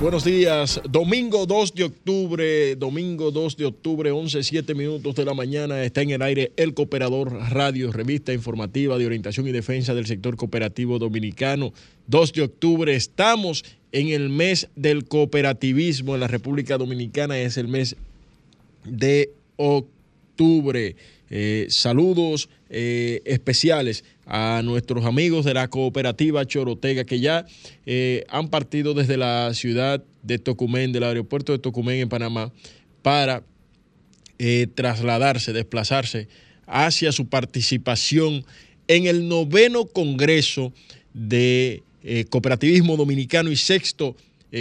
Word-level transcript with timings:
Buenos 0.00 0.24
días, 0.24 0.80
domingo 0.88 1.44
2 1.44 1.74
de 1.74 1.84
octubre, 1.84 2.74
domingo 2.74 3.30
2 3.30 3.58
de 3.58 3.66
octubre, 3.66 4.10
11, 4.10 4.42
7 4.42 4.74
minutos 4.74 5.14
de 5.14 5.26
la 5.26 5.34
mañana, 5.34 5.84
está 5.84 6.00
en 6.00 6.08
el 6.08 6.22
aire 6.22 6.52
El 6.56 6.72
Cooperador 6.72 7.30
Radio, 7.50 7.92
revista 7.92 8.32
informativa 8.32 8.96
de 8.96 9.04
orientación 9.04 9.46
y 9.46 9.52
defensa 9.52 9.92
del 9.92 10.06
sector 10.06 10.36
cooperativo 10.36 10.98
dominicano. 10.98 11.74
2 12.06 12.32
de 12.32 12.40
octubre, 12.40 12.96
estamos 12.96 13.62
en 13.92 14.08
el 14.08 14.30
mes 14.30 14.70
del 14.74 15.04
cooperativismo 15.04 16.14
en 16.14 16.20
la 16.20 16.28
República 16.28 16.78
Dominicana, 16.78 17.38
es 17.38 17.58
el 17.58 17.68
mes 17.68 17.94
de 18.86 19.34
octubre. 19.56 20.96
Eh, 21.28 21.66
saludos 21.68 22.48
eh, 22.70 23.20
especiales 23.26 24.02
a 24.30 24.62
nuestros 24.62 25.04
amigos 25.04 25.44
de 25.44 25.54
la 25.54 25.66
cooperativa 25.66 26.46
Chorotega 26.46 27.04
que 27.04 27.18
ya 27.18 27.46
eh, 27.84 28.24
han 28.28 28.48
partido 28.48 28.94
desde 28.94 29.16
la 29.16 29.52
ciudad 29.54 30.04
de 30.22 30.38
Tocumen, 30.38 30.92
del 30.92 31.02
aeropuerto 31.02 31.50
de 31.50 31.58
Tocumen 31.58 31.96
en 31.96 32.08
Panamá, 32.08 32.52
para 33.02 33.42
eh, 34.38 34.68
trasladarse, 34.72 35.52
desplazarse 35.52 36.28
hacia 36.66 37.10
su 37.10 37.26
participación 37.26 38.44
en 38.86 39.06
el 39.06 39.26
noveno 39.26 39.86
Congreso 39.86 40.72
de 41.12 41.82
eh, 42.04 42.24
Cooperativismo 42.30 42.96
Dominicano 42.96 43.50
y 43.50 43.56
sexto 43.56 44.16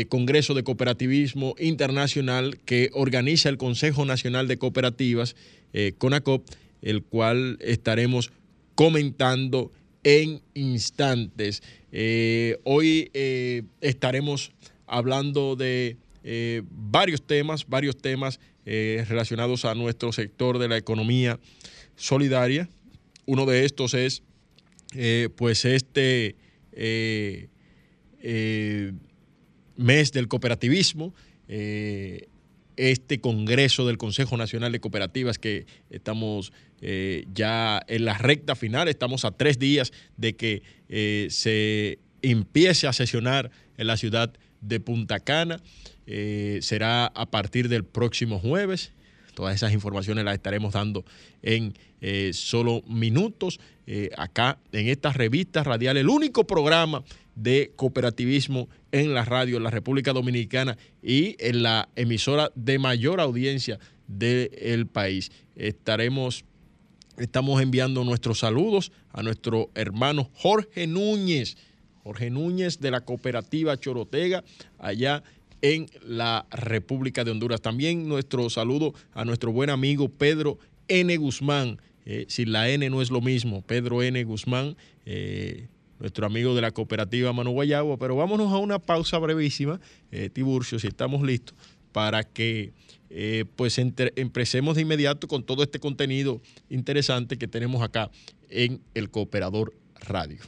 Congreso 0.09 0.53
de 0.53 0.62
Cooperativismo 0.62 1.56
Internacional 1.58 2.59
que 2.63 2.91
organiza 2.94 3.50
el 3.50 3.58
Consejo 3.58 4.06
Nacional 4.06 4.47
de 4.47 4.59
Cooperativas, 4.59 5.35
CONACOP, 5.97 6.46
el 6.84 7.02
cual 7.02 7.58
estaremos 7.59 8.29
comentando 8.79 9.73
en 10.06 10.41
instantes. 10.53 11.62
Eh, 11.91 12.57
hoy 12.63 13.12
eh, 13.13 13.63
estaremos 13.81 14.53
hablando 14.88 15.57
de 15.57 15.97
eh, 16.23 16.62
varios 16.72 17.22
temas, 17.22 17.67
varios 17.67 17.97
temas 17.97 18.40
relacionados 18.63 19.66
a 19.66 19.75
nuestro 19.75 20.13
sector 20.13 20.59
de 20.59 20.69
la 20.69 20.78
economía 20.78 21.40
solidaria. 21.97 22.69
Uno 23.25 23.45
de 23.47 23.66
estos 23.66 23.95
es, 23.95 24.22
pues, 25.35 25.66
este 25.66 26.35
mes 29.75 30.11
del 30.11 30.28
cooperativismo 30.28 31.16
este 32.79 33.19
Congreso 33.19 33.85
del 33.85 33.97
Consejo 33.97 34.38
Nacional 34.38 34.72
de 34.72 34.79
Cooperativas 34.79 35.37
que 35.37 35.66
estamos 35.90 36.53
eh, 36.79 37.26
ya 37.34 37.81
en 37.87 38.05
la 38.05 38.17
recta 38.17 38.55
final, 38.55 38.87
estamos 38.87 39.26
a 39.26 39.31
tres 39.31 39.59
días 39.59 39.91
de 40.16 40.37
que 40.37 40.64
eh, 40.87 41.28
se 41.29 41.99
empiece 42.22 42.87
a 42.87 42.93
sesionar 42.93 43.52
en 43.78 43.87
la 43.87 43.97
ciudad 43.97 44.34
de 44.61 44.79
Punta 44.79 45.20
Cana. 45.20 45.59
Eh, 46.08 46.59
será 46.61 47.08
a 47.08 47.29
partir 47.29 47.67
del 47.67 47.84
próximo 47.84 48.40
jueves. 48.40 48.93
Todas 49.35 49.55
esas 49.55 49.73
informaciones 49.73 50.23
las 50.23 50.35
estaremos 50.35 50.73
dando 50.73 51.03
en 51.41 51.73
solo 52.34 52.81
minutos 52.87 53.59
acá 54.17 54.58
en 54.72 54.87
esta 54.87 55.11
revista 55.11 55.64
radial, 55.64 55.97
el 55.97 56.08
único 56.08 56.46
programa 56.46 57.03
de 57.40 57.72
cooperativismo 57.76 58.68
en 58.91 59.14
la 59.14 59.24
radio 59.24 59.58
en 59.58 59.64
la 59.64 59.70
República 59.70 60.12
Dominicana 60.14 60.78
y 61.02 61.36
en 61.40 61.64
la 61.64 61.90
emisora 61.96 62.52
de 62.56 62.80
mayor 62.80 63.22
audiencia 63.22 63.80
del 64.08 64.88
país. 64.88 65.32
Estaremos, 65.56 66.44
estamos 67.18 67.62
enviando 67.62 68.03
nuestros 68.03 68.40
saludos 68.40 68.91
a 69.14 69.24
nuestro 69.24 69.70
hermano 69.74 70.30
Jorge 70.34 70.86
Núñez, 70.86 71.58
Jorge 72.03 72.30
Núñez 72.30 72.80
de 72.80 72.91
la 72.91 73.02
cooperativa 73.02 73.78
Chorotega, 73.78 74.44
allá 74.78 75.24
en 75.62 75.88
la 76.06 76.46
República 76.52 77.24
de 77.24 77.32
Honduras. 77.32 77.62
También 77.62 78.08
nuestro 78.08 78.50
saludo 78.50 78.94
a 79.14 79.24
nuestro 79.24 79.52
buen 79.53 79.70
amigo 79.70 80.09
Pedro 80.09 80.58
N. 80.88 81.16
Guzmán. 81.18 81.80
si 82.28 82.46
la 82.46 82.70
N 82.70 82.90
no 82.90 83.02
es 83.02 83.12
lo 83.12 83.22
mismo, 83.22 83.62
Pedro 83.62 84.02
N. 84.02 84.22
Guzmán, 84.24 84.76
nuestro 85.99 86.25
amigo 86.25 86.55
de 86.55 86.61
la 86.61 86.72
cooperativa 86.72 87.34
Manu 87.34 87.51
Guayagua. 87.51 87.97
Pero 87.97 88.16
vámonos 88.16 88.51
a 88.51 88.57
una 88.57 88.79
pausa 88.79 89.17
brevísima, 89.17 89.79
Tiburcio, 90.34 90.79
si 90.79 90.87
estamos 90.87 91.22
listos, 91.22 91.55
para 91.91 92.23
que 92.23 92.73
pues 93.55 93.79
empecemos 93.79 94.75
de 94.75 94.84
inmediato 94.84 95.28
con 95.28 95.43
todo 95.43 95.63
este 95.63 95.79
contenido 95.79 96.41
interesante 96.69 97.37
que 97.37 97.47
tenemos 97.47 97.81
acá 97.81 98.11
en 98.49 98.81
el 98.93 99.09
Cooperador 99.09 99.73
Radio. 100.07 100.40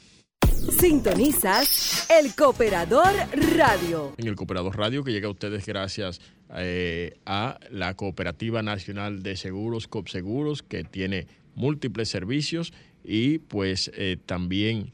Sintonizas 0.79 2.07
el 2.09 2.35
Cooperador 2.35 3.11
Radio. 3.57 4.13
En 4.17 4.27
el 4.27 4.35
Cooperador 4.35 4.77
Radio 4.77 5.03
que 5.03 5.11
llega 5.11 5.27
a 5.27 5.31
ustedes 5.31 5.65
gracias 5.65 6.21
eh, 6.55 7.17
a 7.25 7.59
la 7.71 7.95
Cooperativa 7.95 8.61
Nacional 8.61 9.23
de 9.23 9.37
Seguros, 9.37 9.87
COPSEGUROS, 9.87 10.61
que 10.61 10.83
tiene 10.83 11.25
múltiples 11.55 12.09
servicios 12.09 12.73
y 13.03 13.39
pues 13.39 13.91
eh, 13.95 14.17
también 14.25 14.91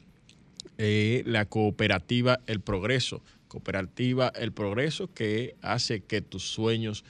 eh, 0.78 1.22
la 1.26 1.44
cooperativa 1.44 2.40
El 2.46 2.60
Progreso. 2.60 3.22
Cooperativa 3.48 4.32
El 4.34 4.52
Progreso 4.52 5.12
que 5.12 5.54
hace 5.62 6.00
que 6.00 6.20
tus 6.20 6.44
sueños 6.44 7.04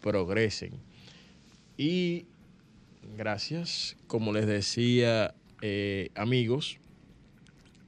progresen. 0.00 0.72
Y 1.78 2.26
gracias, 3.16 3.96
como 4.08 4.32
les 4.32 4.46
decía 4.46 5.32
amigos, 6.16 6.78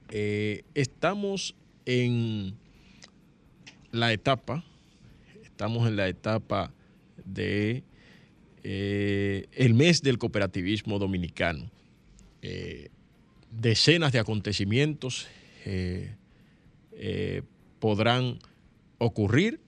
eh, 0.09 0.63
estamos 0.73 1.55
en 1.85 2.55
la 3.91 4.13
etapa, 4.13 4.63
estamos 5.43 5.87
en 5.87 5.97
la 5.97 6.07
etapa 6.07 6.71
de 7.25 7.83
eh, 8.63 9.47
el 9.51 9.73
mes 9.73 10.01
del 10.01 10.17
cooperativismo 10.17 10.97
dominicano. 10.97 11.69
Eh, 12.41 12.87
decenas 13.59 14.11
de 14.11 14.19
acontecimientos 14.19 15.27
podrán 17.79 18.39
ocurrir 18.97 19.59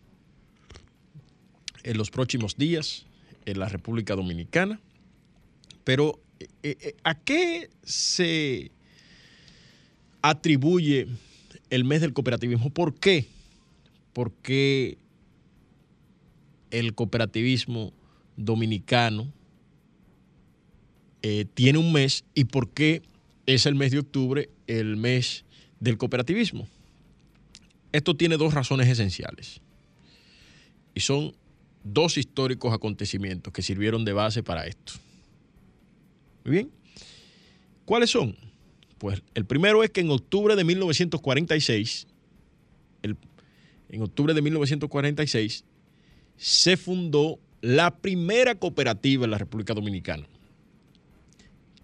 en 1.83 1.97
los 1.97 2.09
próximos 2.09 2.55
días 2.55 3.05
en 3.45 3.59
la 3.59 3.67
República 3.67 4.15
Dominicana. 4.15 4.79
Pero, 5.83 6.19
¿a 7.03 7.15
qué 7.15 7.69
se 7.83 8.71
atribuye 10.21 11.07
el 11.69 11.83
mes 11.83 12.01
del 12.01 12.13
cooperativismo. 12.13 12.69
¿Por 12.69 12.95
qué? 12.95 13.27
Porque 14.13 14.97
el 16.71 16.93
cooperativismo 16.93 17.93
dominicano 18.35 19.31
eh, 21.21 21.45
tiene 21.53 21.79
un 21.79 21.91
mes 21.91 22.23
y 22.33 22.45
por 22.45 22.69
qué 22.69 23.01
es 23.55 23.65
el 23.65 23.73
mes 23.73 23.91
de 23.91 23.99
octubre 23.99 24.49
el 24.67 24.95
mes 24.95 25.43
del 25.79 25.97
cooperativismo. 25.97 26.67
Esto 27.91 28.15
tiene 28.15 28.37
dos 28.37 28.53
razones 28.53 28.87
esenciales 28.87 29.61
y 30.93 30.99
son 30.99 31.35
dos 31.83 32.17
históricos 32.17 32.73
acontecimientos 32.73 33.51
que 33.51 33.63
sirvieron 33.63 34.05
de 34.05 34.13
base 34.13 34.43
para 34.43 34.67
esto. 34.67 34.93
Muy 36.45 36.53
bien. 36.53 36.71
¿Cuáles 37.85 38.11
son? 38.11 38.35
Pues 38.99 39.23
el 39.33 39.45
primero 39.45 39.83
es 39.83 39.89
que 39.89 40.01
en 40.01 40.11
octubre 40.11 40.55
de 40.55 40.63
1946, 40.63 42.07
en 43.01 44.01
octubre 44.03 44.35
de 44.35 44.41
1946, 44.43 45.63
se 46.37 46.77
fundó 46.77 47.39
la 47.61 47.97
primera 47.97 48.55
cooperativa 48.55 49.25
en 49.25 49.31
la 49.31 49.39
República 49.39 49.73
Dominicana, 49.73 50.27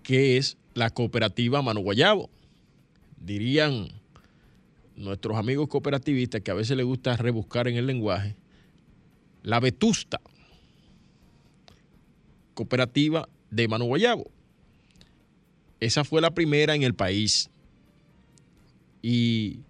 que 0.05 0.37
es 0.37 0.57
la 0.75 0.91
cooperativa 0.91 1.63
Mano 1.63 1.79
Guayabo. 1.79 2.29
Dirían 3.17 3.87
nuestros 4.95 5.35
amigos 5.35 5.67
cooperativistas 5.67 6.41
que 6.41 6.51
a 6.51 6.53
veces 6.53 6.77
les 6.77 6.85
gusta 6.85 7.17
rebuscar 7.17 7.67
en 7.67 7.75
el 7.75 7.87
lenguaje, 7.87 8.35
la 9.41 9.59
Vetusta, 9.59 10.21
cooperativa 12.53 13.27
de 13.49 13.67
Mano 13.67 13.85
Guayabo. 13.85 14.29
Esa 15.79 16.03
fue 16.03 16.21
la 16.21 16.35
primera 16.35 16.75
en 16.75 16.83
el 16.83 16.93
país. 16.93 17.49
Y 19.01 19.61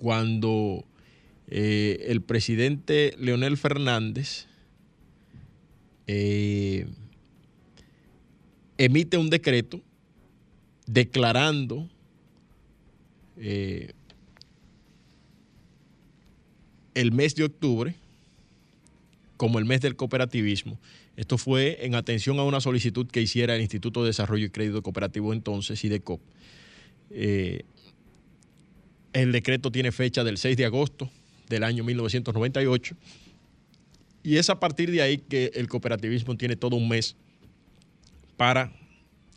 cuando 0.00 0.84
eh, 1.48 2.06
el 2.08 2.22
presidente 2.22 3.14
Leonel 3.18 3.56
Fernández 3.56 4.46
eh, 6.06 6.86
emite 8.78 9.16
un 9.16 9.30
decreto 9.30 9.80
declarando 10.86 11.88
eh, 13.36 13.92
el 16.94 17.12
mes 17.12 17.34
de 17.34 17.44
octubre 17.44 17.94
como 19.36 19.58
el 19.58 19.64
mes 19.64 19.80
del 19.80 19.96
cooperativismo. 19.96 20.78
Esto 21.16 21.38
fue 21.38 21.84
en 21.84 21.94
atención 21.94 22.38
a 22.38 22.44
una 22.44 22.60
solicitud 22.60 23.06
que 23.06 23.22
hiciera 23.22 23.54
el 23.54 23.62
Instituto 23.62 24.02
de 24.02 24.08
Desarrollo 24.08 24.46
y 24.46 24.50
Crédito 24.50 24.82
Cooperativo 24.82 25.32
entonces, 25.32 25.82
IDECOP. 25.84 26.20
Eh, 27.10 27.64
el 29.12 29.32
decreto 29.32 29.70
tiene 29.70 29.92
fecha 29.92 30.24
del 30.24 30.38
6 30.38 30.56
de 30.56 30.64
agosto 30.64 31.10
del 31.48 31.64
año 31.64 31.84
1998 31.84 32.96
y 34.24 34.38
es 34.38 34.48
a 34.48 34.58
partir 34.58 34.90
de 34.90 35.02
ahí 35.02 35.18
que 35.18 35.52
el 35.54 35.68
cooperativismo 35.68 36.36
tiene 36.36 36.56
todo 36.56 36.76
un 36.76 36.88
mes 36.88 37.14
para 38.36 38.72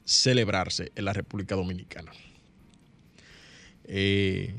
celebrarse 0.06 0.92
en 0.96 1.06
la 1.06 1.12
República 1.12 1.56
Dominicana. 1.56 2.12
Eh, 3.84 4.56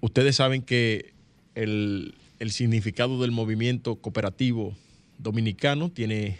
ustedes 0.00 0.34
saben 0.36 0.62
que 0.62 1.14
el, 1.54 2.14
el 2.40 2.50
significado 2.50 3.22
del 3.22 3.30
movimiento 3.30 3.94
cooperativo 3.96 4.76
dominicano 5.18 5.90
tiene, 5.90 6.36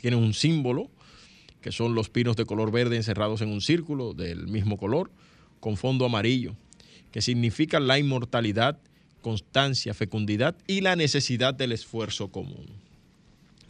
tiene 0.00 0.16
un 0.16 0.34
símbolo, 0.34 0.90
que 1.60 1.70
son 1.70 1.94
los 1.94 2.10
pinos 2.10 2.36
de 2.36 2.44
color 2.44 2.72
verde 2.72 2.96
encerrados 2.96 3.40
en 3.40 3.48
un 3.50 3.60
círculo 3.60 4.12
del 4.12 4.48
mismo 4.48 4.76
color, 4.76 5.10
con 5.60 5.76
fondo 5.76 6.04
amarillo, 6.04 6.56
que 7.14 7.22
significa 7.22 7.78
la 7.78 7.96
inmortalidad, 7.96 8.76
constancia, 9.20 9.94
fecundidad 9.94 10.56
y 10.66 10.80
la 10.80 10.96
necesidad 10.96 11.54
del 11.54 11.70
esfuerzo 11.70 12.32
común. 12.32 12.66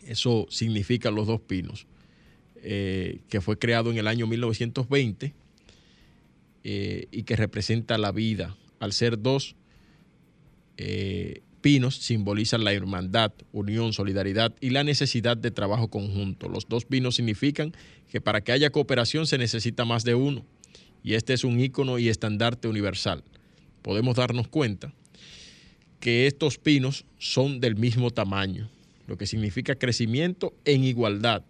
Eso 0.07 0.47
significan 0.49 1.15
los 1.15 1.27
dos 1.27 1.43
pinos, 1.43 1.87
eh, 2.63 3.19
que 3.29 3.43
fue 3.43 3.59
creado 3.59 3.91
en 3.91 3.99
el 3.99 4.09
año 4.09 4.27
1920 4.27 5.35
eh, 6.65 7.07
y 7.13 7.25
que 7.25 7.37
representa 7.37 7.99
la 7.99 8.13
vida, 8.13 8.57
al 8.81 8.95
ser 8.95 9.21
dos 9.21 9.57
eh, 10.79 11.43
pinos 11.61 11.97
simbolizan 11.97 12.65
la 12.65 12.73
hermandad, 12.73 13.33
unión, 13.53 13.93
solidaridad 13.93 14.55
y 14.63 14.71
la 14.71 14.85
necesidad 14.85 15.37
de 15.37 15.51
trabajo 15.51 15.89
conjunto. 15.89 16.49
Los 16.49 16.67
dos 16.67 16.87
pinos 16.87 17.17
significan 17.17 17.75
que 18.11 18.23
para 18.23 18.41
que 18.41 18.53
haya 18.53 18.71
cooperación 18.71 19.27
se 19.27 19.37
necesita 19.37 19.85
más 19.85 20.03
de 20.03 20.15
uno. 20.15 20.47
Y 21.03 21.13
este 21.13 21.35
es 21.35 21.45
un 21.45 21.61
ícono 21.61 21.99
y 21.99 22.09
estandarte 22.09 22.69
universal. 22.69 23.23
Podemos 23.85 24.17
darnos 24.17 24.49
cuenta 24.49 24.93
que 26.01 26.27
estos 26.27 26.59
pinos 26.59 27.05
son 27.19 27.61
del 27.61 27.77
mismo 27.77 28.11
tamaño, 28.11 28.69
lo 29.07 29.17
que 29.17 29.27
significa 29.29 29.77
crecimiento 29.77 30.53
en 30.65 30.83
igualdad. 30.83 31.45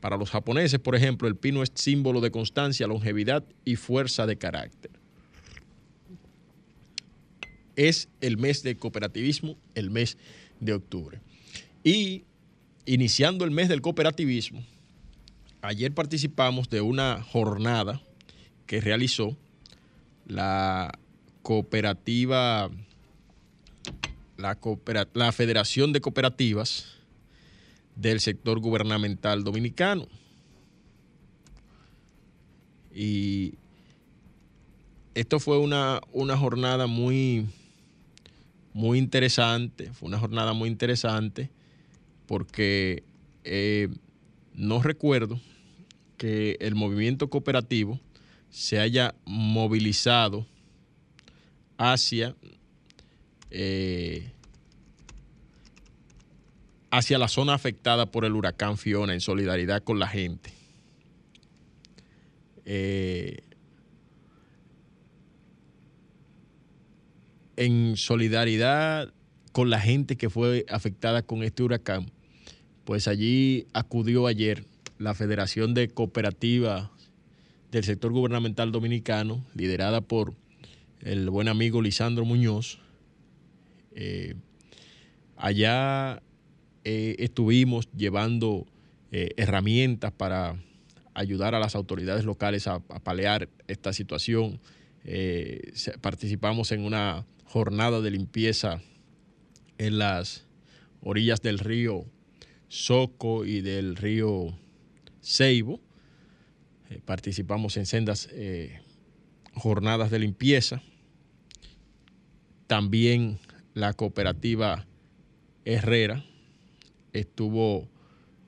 Para 0.00 0.18
los 0.18 0.30
japoneses, 0.30 0.78
por 0.78 0.94
ejemplo, 0.94 1.28
el 1.28 1.36
pino 1.36 1.62
es 1.62 1.72
símbolo 1.74 2.20
de 2.20 2.30
constancia, 2.30 2.86
longevidad 2.86 3.42
y 3.64 3.76
fuerza 3.76 4.26
de 4.26 4.36
carácter 4.36 4.90
es 7.78 8.08
el 8.20 8.38
mes 8.38 8.64
del 8.64 8.76
cooperativismo, 8.76 9.56
el 9.76 9.90
mes 9.90 10.18
de 10.58 10.72
octubre. 10.72 11.20
Y 11.84 12.24
iniciando 12.86 13.44
el 13.44 13.52
mes 13.52 13.68
del 13.68 13.80
cooperativismo, 13.80 14.64
ayer 15.62 15.92
participamos 15.92 16.68
de 16.68 16.80
una 16.80 17.22
jornada 17.22 18.02
que 18.66 18.80
realizó 18.80 19.36
la 20.26 20.98
cooperativa, 21.42 22.70
la, 24.36 24.58
la 25.14 25.32
Federación 25.32 25.92
de 25.92 26.00
Cooperativas 26.00 26.86
del 27.96 28.20
sector 28.20 28.60
gubernamental 28.60 29.44
dominicano. 29.44 30.06
Y 32.94 33.54
esto 35.14 35.40
fue 35.40 35.58
una, 35.58 36.00
una 36.12 36.36
jornada 36.36 36.86
muy, 36.86 37.46
muy 38.72 38.98
interesante, 38.98 39.92
fue 39.92 40.08
una 40.08 40.18
jornada 40.18 40.52
muy 40.52 40.68
interesante 40.68 41.50
porque 42.26 43.02
eh, 43.42 43.88
no 44.54 44.82
recuerdo 44.82 45.40
que 46.16 46.56
el 46.60 46.74
movimiento 46.74 47.30
cooperativo 47.30 47.98
se 48.50 48.78
haya 48.78 49.14
movilizado 49.24 50.46
hacia, 51.78 52.34
eh, 53.50 54.30
hacia 56.90 57.18
la 57.18 57.28
zona 57.28 57.54
afectada 57.54 58.10
por 58.10 58.24
el 58.24 58.34
huracán 58.34 58.76
Fiona 58.76 59.14
en 59.14 59.20
solidaridad 59.20 59.82
con 59.82 59.98
la 59.98 60.08
gente. 60.08 60.52
Eh, 62.66 63.42
en 67.56 67.96
solidaridad 67.96 69.12
con 69.52 69.70
la 69.70 69.80
gente 69.80 70.16
que 70.16 70.28
fue 70.28 70.66
afectada 70.68 71.22
con 71.22 71.42
este 71.42 71.62
huracán, 71.62 72.10
pues 72.84 73.08
allí 73.08 73.66
acudió 73.72 74.26
ayer 74.26 74.64
la 74.98 75.14
Federación 75.14 75.74
de 75.74 75.88
Cooperativas 75.88 76.90
del 77.70 77.84
Sector 77.84 78.12
Gubernamental 78.12 78.72
Dominicano, 78.72 79.44
liderada 79.54 80.00
por 80.00 80.34
el 81.02 81.30
buen 81.30 81.48
amigo 81.48 81.82
Lisandro 81.82 82.24
Muñoz. 82.24 82.80
Eh, 83.94 84.34
allá 85.36 86.22
eh, 86.84 87.16
estuvimos 87.18 87.88
llevando 87.92 88.66
eh, 89.10 89.30
herramientas 89.36 90.12
para 90.12 90.56
ayudar 91.14 91.54
a 91.54 91.58
las 91.58 91.74
autoridades 91.74 92.24
locales 92.24 92.66
a, 92.66 92.80
palear 92.80 93.48
esta 93.66 93.92
situación. 93.92 94.60
participamos 96.00 96.70
en 96.72 96.84
una 96.84 97.26
jornada 97.44 98.00
de 98.00 98.10
limpieza 98.10 98.80
en 99.78 99.98
las 99.98 100.46
orillas 101.00 101.40
del 101.40 101.58
río 101.58 102.04
Soco 102.68 103.46
y 103.46 103.62
del 103.62 103.96
río 103.96 104.54
Ceibo. 105.22 105.80
participamos 107.06 107.76
en 107.78 107.86
sendas 107.86 108.28
jornadas 109.58 110.10
de 110.10 110.18
limpieza. 110.18 110.82
También 112.66 113.38
la 113.74 113.92
cooperativa 113.92 114.86
Herrera 115.64 116.24
estuvo 117.12 117.88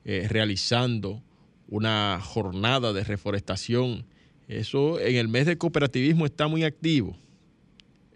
eh, 0.05 0.27
realizando 0.29 1.23
una 1.67 2.19
jornada 2.21 2.93
de 2.93 3.03
reforestación. 3.03 4.05
Eso 4.47 4.99
en 4.99 5.15
el 5.15 5.27
mes 5.27 5.45
del 5.45 5.57
cooperativismo 5.57 6.25
está 6.25 6.47
muy 6.47 6.63
activo. 6.63 7.15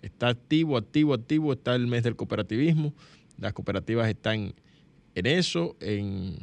Está 0.01 0.27
activo, 0.27 0.77
activo, 0.77 1.13
activo, 1.13 1.53
está 1.53 1.75
el 1.75 1.87
mes 1.87 2.03
del 2.03 2.15
cooperativismo. 2.15 2.93
Las 3.39 3.53
cooperativas 3.53 4.07
están 4.09 4.53
en 5.15 5.25
eso, 5.25 5.75
en, 5.79 6.35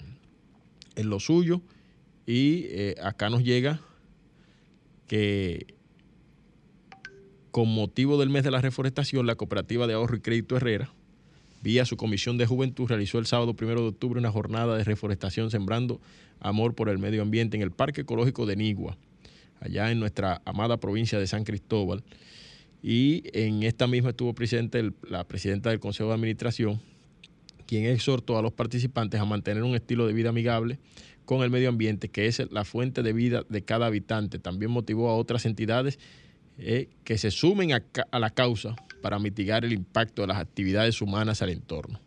lo 0.96 1.20
suyo. 1.20 1.62
Y 2.26 2.66
eh, 2.70 2.94
acá 3.02 3.30
nos 3.30 3.42
llega 3.42 3.80
que 5.06 5.74
con 7.52 7.68
motivo 7.68 8.18
del 8.18 8.30
mes 8.30 8.44
de 8.44 8.50
la 8.50 8.62
reforestación, 8.62 9.26
la 9.26 9.34
Cooperativa 9.34 9.86
de 9.86 9.92
Ahorro 9.92 10.16
y 10.16 10.20
Crédito 10.20 10.56
Herrera, 10.56 10.90
vía 11.62 11.84
su 11.84 11.98
Comisión 11.98 12.38
de 12.38 12.46
Juventud, 12.46 12.88
realizó 12.88 13.18
el 13.18 13.26
sábado 13.26 13.54
primero 13.54 13.82
de 13.82 13.88
octubre 13.88 14.18
una 14.18 14.32
jornada 14.32 14.76
de 14.76 14.84
reforestación 14.84 15.50
sembrando 15.50 16.00
amor 16.40 16.74
por 16.74 16.88
el 16.88 16.98
medio 16.98 17.20
ambiente 17.20 17.58
en 17.58 17.62
el 17.62 17.70
Parque 17.70 18.00
Ecológico 18.00 18.46
de 18.46 18.56
Nigua, 18.56 18.96
allá 19.60 19.92
en 19.92 20.00
nuestra 20.00 20.40
amada 20.46 20.78
provincia 20.78 21.18
de 21.18 21.26
San 21.26 21.44
Cristóbal. 21.44 22.02
Y 22.82 23.22
en 23.34 23.62
esta 23.64 23.86
misma 23.86 24.10
estuvo 24.10 24.34
presente 24.34 24.90
la 25.06 25.24
presidenta 25.24 25.68
del 25.68 25.78
Consejo 25.78 26.08
de 26.08 26.14
Administración, 26.14 26.80
quien 27.66 27.84
exhortó 27.84 28.38
a 28.38 28.42
los 28.42 28.52
participantes 28.54 29.20
a 29.20 29.26
mantener 29.26 29.62
un 29.62 29.74
estilo 29.74 30.06
de 30.06 30.14
vida 30.14 30.30
amigable 30.30 30.78
con 31.26 31.42
el 31.42 31.50
medio 31.50 31.68
ambiente, 31.68 32.08
que 32.08 32.26
es 32.26 32.50
la 32.50 32.64
fuente 32.64 33.02
de 33.02 33.12
vida 33.12 33.44
de 33.46 33.62
cada 33.62 33.86
habitante. 33.86 34.38
También 34.38 34.70
motivó 34.70 35.10
a 35.10 35.16
otras 35.16 35.44
entidades 35.44 35.98
eh, 36.58 36.90
que 37.04 37.16
se 37.16 37.30
sumen 37.30 37.72
a, 37.72 37.82
la 38.18 38.30
causa 38.30 38.76
para 39.00 39.18
mitigar 39.18 39.64
el 39.64 39.72
impacto 39.72 40.22
de 40.22 40.28
las 40.28 40.38
actividades 40.38 41.00
humanas 41.00 41.42
al 41.42 41.50
entorno. 41.50 42.00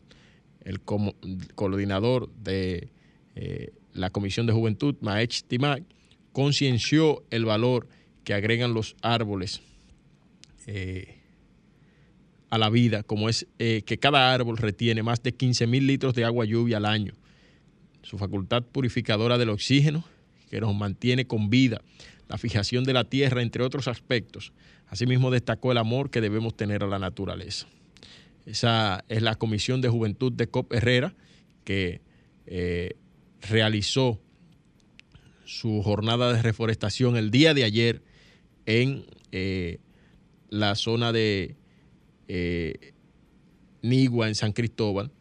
El, 0.61 0.81
coordinador 0.81 2.31
de 2.35 2.89
eh, 3.35 3.73
la 3.93 4.11
Comisión 4.11 4.45
de 4.45 4.53
Juventud, 4.53 4.95
Maech 5.01 5.43
Timac, 5.43 5.83
concienció 6.31 7.23
el 7.31 7.45
valor 7.45 7.87
que 8.23 8.33
agregan 8.33 8.73
los 8.73 8.95
árboles 9.01 9.61
eh, 10.67 11.21
a 12.49 12.57
la 12.57 12.69
vida, 12.69 13.03
como 13.03 13.29
es 13.29 13.47
que 13.57 13.97
cada 13.99 14.33
árbol 14.33 14.57
retiene 14.57 15.03
más 15.03 15.21
de 15.21 15.33
15 15.33 15.67
mil 15.67 15.87
litros 15.87 16.13
de 16.13 16.23
agua 16.23 16.45
lluvia 16.45 16.77
al 16.77 16.85
año. 16.85 17.13
Su 18.03 18.17
facultad 18.17 18.63
purificadora 18.63 19.37
del 19.37 19.49
oxígeno, 19.49 20.05
que 20.49 20.61
nos 20.61 20.73
mantiene 20.75 21.25
con 21.25 21.49
vida, 21.49 21.81
la 22.27 22.37
fijación 22.37 22.83
de 22.83 22.93
la 22.93 23.03
tierra, 23.03 23.41
entre 23.41 23.63
otros 23.63 23.87
aspectos. 23.87 24.51
Asimismo 24.87 25.31
destacó 25.31 25.71
el 25.71 25.77
amor 25.77 26.09
que 26.09 26.21
debemos 26.21 26.55
tener 26.55 26.83
a 26.83 26.87
la 26.87 26.99
naturaleza. 26.99 27.67
Esa 28.45 29.03
es 29.09 29.21
la 29.21 29.35
Comisión 29.35 29.81
de 29.81 29.89
Juventud 29.89 30.31
de 30.31 30.47
COP 30.47 30.73
Herrera 30.73 31.15
que 31.63 32.01
eh, 32.45 32.95
realizó 33.41 34.21
su 35.45 35.81
jornada 35.83 36.33
de 36.33 36.41
reforestación 36.41 37.17
el 37.17 37.31
día 37.31 37.53
de 37.53 37.63
ayer 37.63 38.03
en 38.65 39.05
eh, 39.31 39.79
la 40.49 40.75
zona 40.75 41.11
de 41.11 41.55
eh, 42.27 42.93
Nigua, 43.81 44.27
en 44.27 44.35
San 44.35 44.53
Cristóbal. 44.53 45.11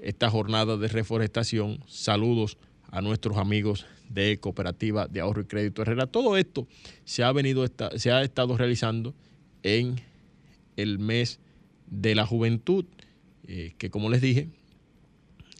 Esta 0.00 0.30
jornada 0.30 0.76
de 0.76 0.88
reforestación, 0.88 1.82
saludos 1.86 2.58
a 2.90 3.00
nuestros 3.00 3.36
amigos 3.36 3.86
de 4.08 4.38
Cooperativa 4.38 5.06
de 5.06 5.20
Ahorro 5.20 5.42
y 5.42 5.46
Crédito 5.46 5.82
Herrera. 5.82 6.06
Todo 6.06 6.36
esto 6.36 6.66
se 7.04 7.22
ha, 7.22 7.32
venido, 7.32 7.66
se 7.96 8.10
ha 8.10 8.22
estado 8.22 8.56
realizando 8.56 9.14
en 9.62 9.96
el 10.76 10.98
mes 10.98 11.40
de 11.86 12.14
la 12.14 12.26
juventud, 12.26 12.84
eh, 13.46 13.74
que 13.78 13.90
como 13.90 14.10
les 14.10 14.20
dije, 14.20 14.48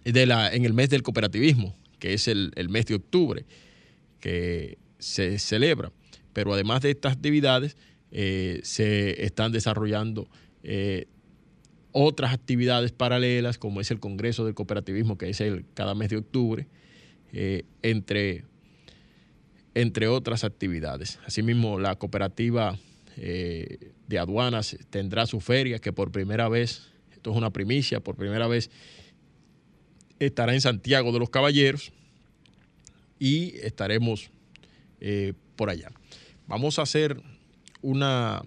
de 0.04 0.26
la, 0.26 0.52
en 0.52 0.64
el 0.64 0.72
mes 0.72 0.90
del 0.90 1.02
cooperativismo, 1.02 1.74
que 1.98 2.14
es 2.14 2.28
el, 2.28 2.52
mes 2.68 2.86
de 2.86 2.94
octubre, 2.94 3.44
que 4.20 4.78
se 4.98 5.38
celebra. 5.38 5.92
Pero 6.32 6.54
además 6.54 6.82
de 6.82 6.90
estas 6.90 7.14
actividades, 7.14 7.76
eh, 8.10 8.60
se 8.62 9.24
están 9.24 9.52
desarrollando 9.52 10.28
eh, 10.62 11.06
otras 11.92 12.32
actividades 12.32 12.92
paralelas, 12.92 13.58
como 13.58 13.80
es 13.80 13.90
el 13.90 14.00
Congreso 14.00 14.44
del 14.44 14.54
Cooperativismo, 14.54 15.18
que 15.18 15.30
es 15.30 15.40
el 15.40 15.64
cada 15.74 15.94
mes 15.94 16.10
de 16.10 16.18
octubre, 16.18 16.66
eh, 17.32 17.64
entre, 17.82 18.44
entre 19.74 20.08
otras 20.08 20.44
actividades. 20.44 21.18
Asimismo, 21.26 21.78
la 21.78 21.96
cooperativa 21.96 22.78
eh, 23.16 23.92
de 24.06 24.18
aduanas 24.18 24.76
tendrá 24.90 25.26
su 25.26 25.40
feria 25.40 25.78
que 25.78 25.92
por 25.92 26.12
primera 26.12 26.48
vez, 26.48 26.88
esto 27.12 27.30
es 27.32 27.36
una 27.36 27.50
primicia, 27.50 28.00
por 28.00 28.16
primera 28.16 28.46
vez 28.46 28.70
estará 30.18 30.54
en 30.54 30.60
Santiago 30.60 31.12
de 31.12 31.18
los 31.18 31.30
Caballeros 31.30 31.92
y 33.18 33.56
estaremos 33.58 34.30
eh, 35.00 35.34
por 35.56 35.70
allá. 35.70 35.90
Vamos 36.46 36.78
a 36.78 36.82
hacer 36.82 37.20
una... 37.82 38.42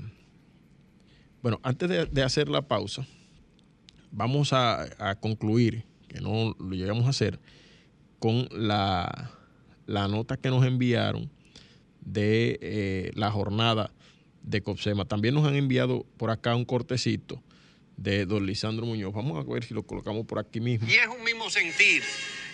Bueno, 1.42 1.60
antes 1.64 1.90
de, 2.12 2.24
hacer 2.24 2.50
la 2.50 2.62
pausa, 2.62 3.06
vamos 4.12 4.54
a, 4.54 4.84
a 5.00 5.16
concluir, 5.20 5.86
que 6.08 6.22
no 6.22 6.56
lo 6.60 6.76
llegamos 6.76 7.08
a 7.08 7.10
hacer, 7.10 7.40
con 8.22 8.48
la, 8.52 9.32
nota 9.88 10.38
que 10.38 10.50
nos 10.50 10.64
enviaron 10.64 11.32
de 12.02 12.60
eh, 12.62 13.12
la 13.16 13.32
jornada 13.32 13.92
de 14.44 14.62
COPSEMA. 14.62 15.06
También 15.06 15.34
nos 15.34 15.48
han 15.48 15.56
enviado 15.56 16.06
por 16.18 16.30
acá 16.30 16.56
un 16.56 16.64
cortecito 16.64 17.42
de 17.98 18.28
don 18.28 18.46
Lisandro 18.46 18.86
Muñoz. 18.86 19.12
Vamos 19.12 19.44
a 19.44 19.52
ver 19.52 19.64
si 19.64 19.74
lo 19.74 19.82
colocamos 19.82 20.28
por 20.28 20.38
aquí 20.38 20.60
mismo. 20.60 20.88
Y 20.88 20.94
es 20.94 21.08
un 21.08 21.24
mismo 21.24 21.50
sentir. 21.50 22.04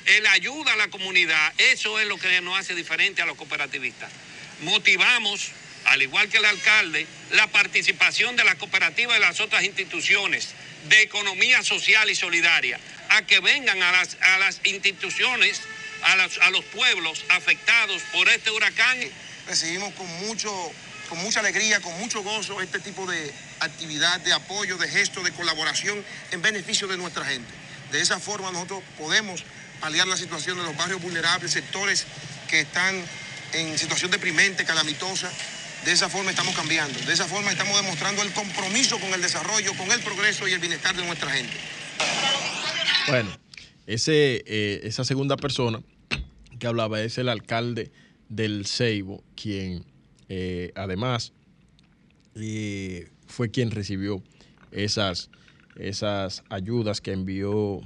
El 0.05 0.25
ayuda 0.27 0.71
a 0.71 0.77
la 0.77 0.87
comunidad, 0.87 1.53
eso 1.57 1.99
es 1.99 2.07
lo 2.07 2.17
que 2.17 2.39
nos 2.39 2.57
hace 2.57 2.73
diferente 2.73 3.21
a 3.21 3.25
los 3.25 3.35
cooperativistas. 3.35 4.09
Motivamos, 4.63 5.51
al 5.83 6.01
igual 6.01 6.29
que 6.29 6.37
el 6.37 6.45
alcalde, 6.45 7.05
la 7.33 7.47
participación 7.47 8.37
de 8.37 8.45
la 8.45 8.55
cooperativa 8.55 9.17
y 9.17 9.19
las 9.19 9.41
otras 9.41 9.65
instituciones 9.65 10.55
de 10.87 11.01
economía 11.01 11.61
social 11.61 12.09
y 12.09 12.15
solidaria 12.15 12.79
que 13.25 13.39
vengan 13.39 13.81
a 13.81 13.91
las, 13.91 14.17
a 14.21 14.39
las 14.39 14.59
instituciones, 14.63 15.61
a, 16.03 16.45
a 16.45 16.49
los 16.51 16.65
pueblos 16.65 17.23
afectados 17.29 18.01
por 18.13 18.27
este 18.29 18.51
huracán. 18.51 18.97
Recibimos 19.47 19.93
con 19.93 20.07
mucho 20.27 20.51
con 21.09 21.19
mucha 21.19 21.39
alegría, 21.39 21.79
con 21.79 21.97
mucho 21.99 22.21
gozo, 22.21 22.61
este 22.61 22.79
tipo 22.79 23.05
de 23.05 23.33
actividad, 23.61 24.19
de 24.19 24.33
apoyo, 24.33 24.77
de 24.77 24.89
gesto, 24.89 25.23
de 25.23 25.31
colaboración 25.31 26.03
en 26.31 26.41
beneficio 26.41 26.87
de 26.87 26.97
nuestra 26.97 27.25
gente. 27.25 27.49
De 27.91 28.01
esa 28.01 28.19
forma 28.19 28.51
nosotros 28.51 28.83
podemos 28.97 29.43
paliar 29.79 30.07
la 30.07 30.17
situación 30.17 30.57
de 30.57 30.63
los 30.63 30.75
barrios 30.75 31.01
vulnerables, 31.01 31.51
sectores 31.51 32.05
que 32.49 32.61
están 32.61 33.01
en 33.53 33.77
situación 33.77 34.11
deprimente, 34.11 34.65
calamitosa. 34.65 35.31
De 35.85 35.91
esa 35.93 36.09
forma 36.09 36.31
estamos 36.31 36.55
cambiando, 36.55 36.99
de 36.99 37.13
esa 37.13 37.25
forma 37.25 37.51
estamos 37.51 37.79
demostrando 37.81 38.21
el 38.23 38.33
compromiso 38.33 38.99
con 38.99 39.13
el 39.13 39.21
desarrollo, 39.21 39.73
con 39.75 39.89
el 39.91 40.01
progreso 40.01 40.47
y 40.47 40.53
el 40.53 40.59
bienestar 40.59 40.95
de 40.95 41.03
nuestra 41.03 41.31
gente. 41.31 41.55
Bueno, 43.07 43.29
ese, 43.85 44.43
eh, 44.45 44.81
esa 44.83 45.05
segunda 45.05 45.37
persona 45.37 45.81
que 46.59 46.67
hablaba 46.67 47.01
es 47.01 47.17
el 47.17 47.29
alcalde 47.29 47.91
del 48.29 48.65
Ceibo, 48.65 49.23
quien 49.35 49.85
eh, 50.29 50.71
además 50.75 51.33
eh, 52.35 53.09
fue 53.27 53.49
quien 53.49 53.71
recibió 53.71 54.21
esas, 54.71 55.29
esas 55.77 56.43
ayudas 56.49 57.01
que 57.01 57.13
envió, 57.13 57.79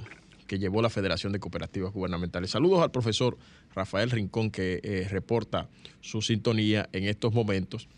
que 0.46 0.58
llevó 0.58 0.82
la 0.82 0.90
Federación 0.90 1.32
de 1.32 1.40
Cooperativas 1.40 1.92
Gubernamentales. 1.92 2.50
Saludos 2.50 2.82
al 2.82 2.90
profesor 2.90 3.38
Rafael 3.74 4.10
Rincón, 4.10 4.50
que 4.50 4.80
eh, 4.82 5.06
reporta 5.08 5.68
su 6.00 6.20
sintonía 6.20 6.88
en 6.92 7.04
estos 7.04 7.32
momentos. 7.32 7.88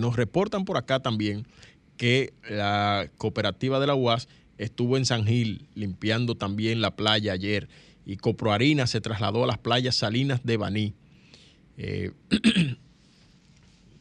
nos 0.00 0.16
reportan 0.16 0.64
por 0.64 0.76
acá 0.76 1.00
también 1.00 1.46
que 1.96 2.32
la 2.48 3.08
cooperativa 3.18 3.78
de 3.78 3.86
la 3.86 3.94
UAS 3.94 4.28
estuvo 4.58 4.96
en 4.96 5.04
San 5.04 5.26
Gil 5.26 5.66
limpiando 5.74 6.36
también 6.36 6.80
la 6.80 6.96
playa 6.96 7.32
ayer 7.32 7.68
y 8.06 8.16
Coproharina 8.16 8.86
se 8.86 9.00
trasladó 9.00 9.44
a 9.44 9.46
las 9.46 9.58
playas 9.58 9.96
salinas 9.96 10.44
de 10.44 10.56
Baní. 10.56 10.94
Eh, 11.76 12.12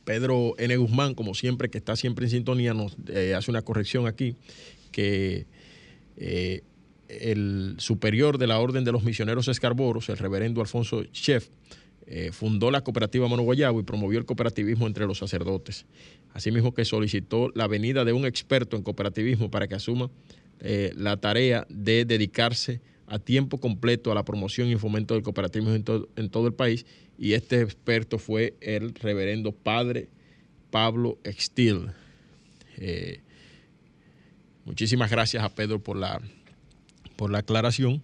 Pedro 0.04 0.56
N. 0.58 0.76
Guzmán, 0.76 1.16
como 1.16 1.34
siempre, 1.34 1.70
que 1.70 1.78
está 1.78 1.96
siempre 1.96 2.26
en 2.26 2.32
sintonía, 2.32 2.74
nos 2.74 2.98
eh, 3.08 3.34
hace 3.36 3.50
una 3.50 3.62
corrección 3.62 4.06
aquí, 4.06 4.36
que 4.92 5.46
eh, 6.18 6.62
el 7.08 7.76
superior 7.78 8.38
de 8.38 8.48
la 8.48 8.60
Orden 8.60 8.84
de 8.84 8.92
los 8.92 9.04
Misioneros 9.04 9.48
Escarboros, 9.48 10.10
el 10.10 10.18
reverendo 10.18 10.62
Alfonso 10.62 11.04
Chef, 11.06 11.50
fundó 12.34 12.70
la 12.70 12.82
cooperativa 12.82 13.30
Mono 13.30 13.44
Guayabo 13.44 13.80
y 13.80 13.84
promovió 13.84 14.20
el 14.20 14.26
cooperativismo 14.26 14.88
entre 14.88 15.08
los 15.08 15.20
sacerdotes. 15.20 15.86
Asimismo 16.34 16.74
que 16.74 16.84
solicitó 16.84 17.50
la 17.56 17.66
venida 17.66 18.04
de 18.04 18.12
un 18.12 18.26
experto 18.26 18.76
en 18.76 18.84
cooperativismo 18.84 19.50
para 19.50 19.70
que 19.70 19.76
asuma 19.76 20.12
la 20.64 21.18
tarea 21.18 21.68
de 21.70 22.06
dedicarse 22.06 22.80
a 23.14 23.20
tiempo 23.20 23.60
completo 23.60 24.12
a 24.12 24.16
la 24.16 24.26
promoción 24.26 24.70
y 24.70 24.76
fomento 24.76 25.14
del 25.14 25.24
cooperativismo 25.24 25.76
en, 26.16 26.30
todo 26.30 26.48
el 26.48 26.54
país 26.54 26.86
y 27.18 27.34
este 27.34 27.62
experto 27.62 28.18
fue 28.18 28.56
el 28.60 28.96
reverendo 28.96 29.52
padre 29.52 30.10
Pablo 30.72 31.20
Extil. 31.24 31.92
Eh, 32.78 33.22
muchísimas 34.66 35.12
gracias 35.12 35.44
a 35.44 35.54
Pedro 35.54 35.84
por 35.84 35.96
la, 35.96 36.20
por 37.16 37.30
la 37.30 37.40
aclaración. 37.40 38.02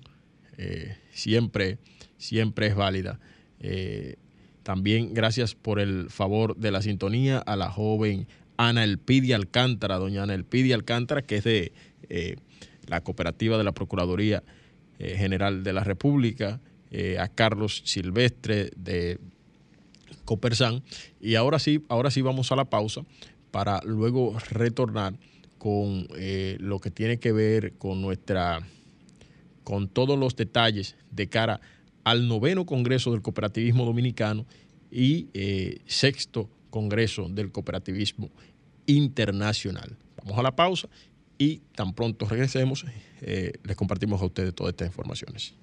Eh, 0.57 0.95
siempre, 1.11 1.79
siempre 2.17 2.67
es 2.67 2.75
válida. 2.75 3.19
Eh, 3.61 4.17
también 4.61 5.15
gracias 5.15 5.55
por 5.55 5.79
el 5.79 6.11
favor 6.11 6.55
de 6.55 6.69
la 6.69 6.83
sintonía 6.83 7.39
a 7.39 7.55
la 7.55 7.71
joven 7.71 8.27
Ana 8.57 8.83
Elpidia 8.83 9.37
Alcántara, 9.37 9.97
doña 9.97 10.21
Ana 10.21 10.35
Elpidia 10.35 10.75
Alcántara, 10.75 11.23
que 11.23 11.37
es 11.37 11.43
de 11.45 11.71
la 12.89 13.01
cooperativa 13.01 13.57
de 13.57 13.63
la 13.63 13.71
Procuraduría 13.71 14.43
eh, 14.97 15.15
General 15.15 15.63
de 15.63 15.73
la 15.73 15.83
República, 15.83 16.59
eh, 16.91 17.19
a 17.19 17.27
Carlos 17.27 17.83
Silvestre 17.85 18.71
de 18.75 19.19
Copersan. 20.25 20.83
Y 21.21 21.35
ahora 21.35 21.59
sí, 21.59 21.85
ahora 21.87 22.11
sí 22.11 22.21
vamos 22.21 22.51
a 22.51 22.55
la 22.55 22.65
pausa 22.65 23.05
para 23.51 23.79
luego 23.85 24.37
retornar 24.49 25.13
con 25.57 26.07
eh, 26.17 26.57
lo 26.59 26.79
que 26.79 26.89
tiene 26.89 27.19
que 27.19 27.31
ver 27.31 27.73
con 27.73 28.01
nuestra, 28.01 28.59
con 29.63 29.87
todos 29.87 30.17
los 30.17 30.35
detalles 30.35 30.95
de 31.11 31.29
cara 31.29 31.61
al 32.03 32.27
noveno 32.27 32.65
Congreso 32.65 33.11
del 33.11 33.21
Cooperativismo 33.21 33.85
Dominicano 33.85 34.45
y 34.91 35.27
sexto 35.85 36.49
Congreso 36.71 37.29
del 37.29 37.51
Cooperativismo 37.51 38.31
Internacional. 38.87 39.95
Vamos 40.17 40.39
a 40.39 40.43
la 40.43 40.55
pausa 40.55 40.89
y 41.39 41.61
tan 41.73 41.95
pronto 41.95 42.27
regresemos, 42.27 42.85
eh, 43.21 43.53
les 43.63 43.75
compartimos 43.75 44.21
a 44.21 44.25
ustedes 44.25 44.53
todas 44.53 44.73
estas 44.73 44.89
informaciones. 44.89 45.55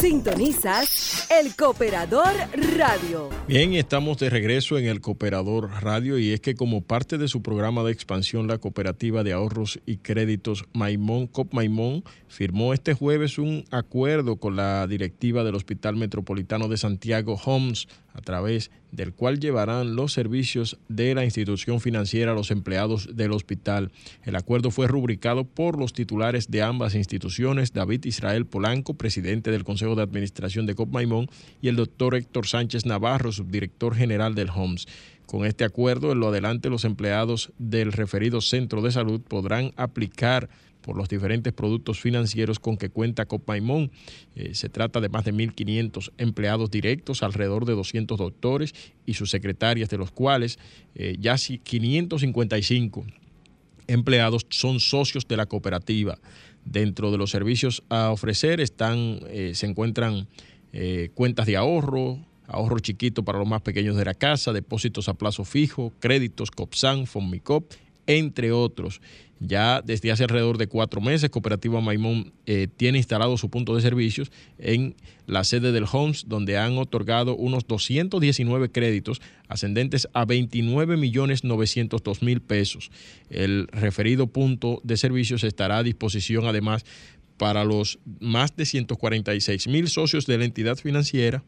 Sintonizas 0.00 1.26
el 1.28 1.56
Cooperador 1.56 2.32
Radio. 2.76 3.30
Bien, 3.48 3.74
estamos 3.74 4.18
de 4.18 4.30
regreso 4.30 4.78
en 4.78 4.86
el 4.86 5.00
Cooperador 5.00 5.70
Radio 5.82 6.18
y 6.18 6.30
es 6.30 6.40
que 6.40 6.54
como 6.54 6.82
parte 6.82 7.18
de 7.18 7.26
su 7.26 7.42
programa 7.42 7.82
de 7.82 7.90
expansión, 7.90 8.46
la 8.46 8.58
cooperativa 8.58 9.24
de 9.24 9.32
ahorros 9.32 9.80
y 9.84 9.96
créditos 9.96 10.64
Maimón 10.72 11.26
Cop 11.26 11.52
Maimón 11.52 12.04
firmó 12.28 12.74
este 12.74 12.94
jueves 12.94 13.38
un 13.38 13.64
acuerdo 13.72 14.36
con 14.36 14.54
la 14.54 14.86
directiva 14.86 15.42
del 15.42 15.56
Hospital 15.56 15.96
Metropolitano 15.96 16.68
de 16.68 16.76
Santiago 16.76 17.40
Homes 17.44 17.88
a 18.14 18.20
través 18.20 18.70
del 18.90 19.12
cual 19.12 19.40
llevarán 19.40 19.96
los 19.96 20.12
servicios 20.12 20.78
de 20.88 21.14
la 21.14 21.24
institución 21.24 21.80
financiera 21.80 22.32
a 22.32 22.34
los 22.34 22.50
empleados 22.50 23.16
del 23.16 23.32
hospital. 23.32 23.90
El 24.24 24.36
acuerdo 24.36 24.70
fue 24.70 24.86
rubricado 24.86 25.44
por 25.44 25.78
los 25.78 25.92
titulares 25.92 26.50
de 26.50 26.62
ambas 26.62 26.94
instituciones, 26.94 27.72
David 27.72 28.04
Israel 28.04 28.46
Polanco, 28.46 28.94
presidente 28.94 29.50
del 29.50 29.64
Consejo 29.64 29.94
de 29.94 30.02
Administración 30.02 30.66
de 30.66 30.74
COP 30.74 30.92
Maimón, 30.92 31.28
y 31.60 31.68
el 31.68 31.76
doctor 31.76 32.14
Héctor 32.14 32.46
Sánchez 32.46 32.86
Navarro, 32.86 33.32
subdirector 33.32 33.94
general 33.94 34.34
del 34.34 34.50
HOMS. 34.50 34.86
Con 35.26 35.46
este 35.46 35.64
acuerdo, 35.64 36.12
en 36.12 36.20
lo 36.20 36.28
adelante, 36.28 36.68
los 36.68 36.84
empleados 36.84 37.52
del 37.58 37.92
referido 37.92 38.40
centro 38.42 38.82
de 38.82 38.92
salud 38.92 39.20
podrán 39.22 39.72
aplicar 39.76 40.50
por 40.82 40.96
los 40.96 41.08
diferentes 41.08 41.52
productos 41.52 42.00
financieros 42.00 42.58
con 42.58 42.76
que 42.76 42.90
cuenta 42.90 43.26
Copaimón. 43.26 43.90
Eh, 44.34 44.54
se 44.54 44.68
trata 44.68 45.00
de 45.00 45.08
más 45.08 45.24
de 45.24 45.32
1.500 45.32 46.12
empleados 46.18 46.70
directos, 46.70 47.22
alrededor 47.22 47.64
de 47.64 47.72
200 47.72 48.18
doctores 48.18 48.74
y 49.06 49.14
sus 49.14 49.30
secretarias, 49.30 49.88
de 49.88 49.98
los 49.98 50.10
cuales 50.10 50.58
eh, 50.94 51.16
ya 51.18 51.36
555 51.36 53.06
empleados 53.86 54.46
son 54.50 54.80
socios 54.80 55.26
de 55.26 55.36
la 55.36 55.46
cooperativa. 55.46 56.18
Dentro 56.64 57.10
de 57.10 57.18
los 57.18 57.30
servicios 57.30 57.82
a 57.88 58.10
ofrecer 58.10 58.60
están, 58.60 59.20
eh, 59.28 59.52
se 59.54 59.66
encuentran 59.66 60.28
cuentas 61.12 61.44
de 61.44 61.58
ahorro, 61.58 62.18
ahorro 62.46 62.78
chiquito 62.78 63.24
para 63.24 63.38
los 63.38 63.46
más 63.46 63.60
pequeños 63.60 63.94
de 63.94 64.06
la 64.06 64.14
casa, 64.14 64.54
depósitos 64.54 65.06
a 65.10 65.14
plazo 65.14 65.44
fijo, 65.44 65.92
créditos 66.00 66.50
COPSAN, 66.50 67.06
FONMICOP, 67.06 67.70
entre 68.06 68.52
otros. 68.52 69.00
Ya 69.44 69.82
desde 69.82 70.12
hace 70.12 70.22
alrededor 70.22 70.56
de 70.56 70.68
cuatro 70.68 71.00
meses, 71.00 71.28
Cooperativa 71.28 71.80
Maimón 71.80 72.32
eh, 72.46 72.68
tiene 72.76 72.98
instalado 72.98 73.36
su 73.36 73.50
punto 73.50 73.74
de 73.74 73.82
servicios 73.82 74.30
en 74.58 74.94
la 75.26 75.42
sede 75.42 75.72
del 75.72 75.84
Homes, 75.90 76.26
donde 76.28 76.58
han 76.58 76.78
otorgado 76.78 77.34
unos 77.34 77.66
219 77.66 78.70
créditos 78.70 79.20
ascendentes 79.48 80.08
a 80.12 80.26
29 80.26 80.96
millones 80.96 81.42
902 81.42 82.22
mil 82.22 82.40
pesos. 82.40 82.92
El 83.30 83.66
referido 83.72 84.28
punto 84.28 84.80
de 84.84 84.96
servicios 84.96 85.42
estará 85.42 85.78
a 85.78 85.82
disposición 85.82 86.46
además 86.46 86.84
para 87.36 87.64
los 87.64 87.98
más 88.20 88.54
de 88.54 88.64
146 88.64 89.66
mil 89.66 89.88
socios 89.88 90.26
de 90.26 90.38
la 90.38 90.44
entidad 90.44 90.76
financiera 90.76 91.42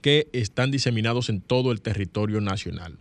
que 0.00 0.28
están 0.32 0.70
diseminados 0.70 1.28
en 1.28 1.42
todo 1.42 1.72
el 1.72 1.82
territorio 1.82 2.40
nacional. 2.40 2.96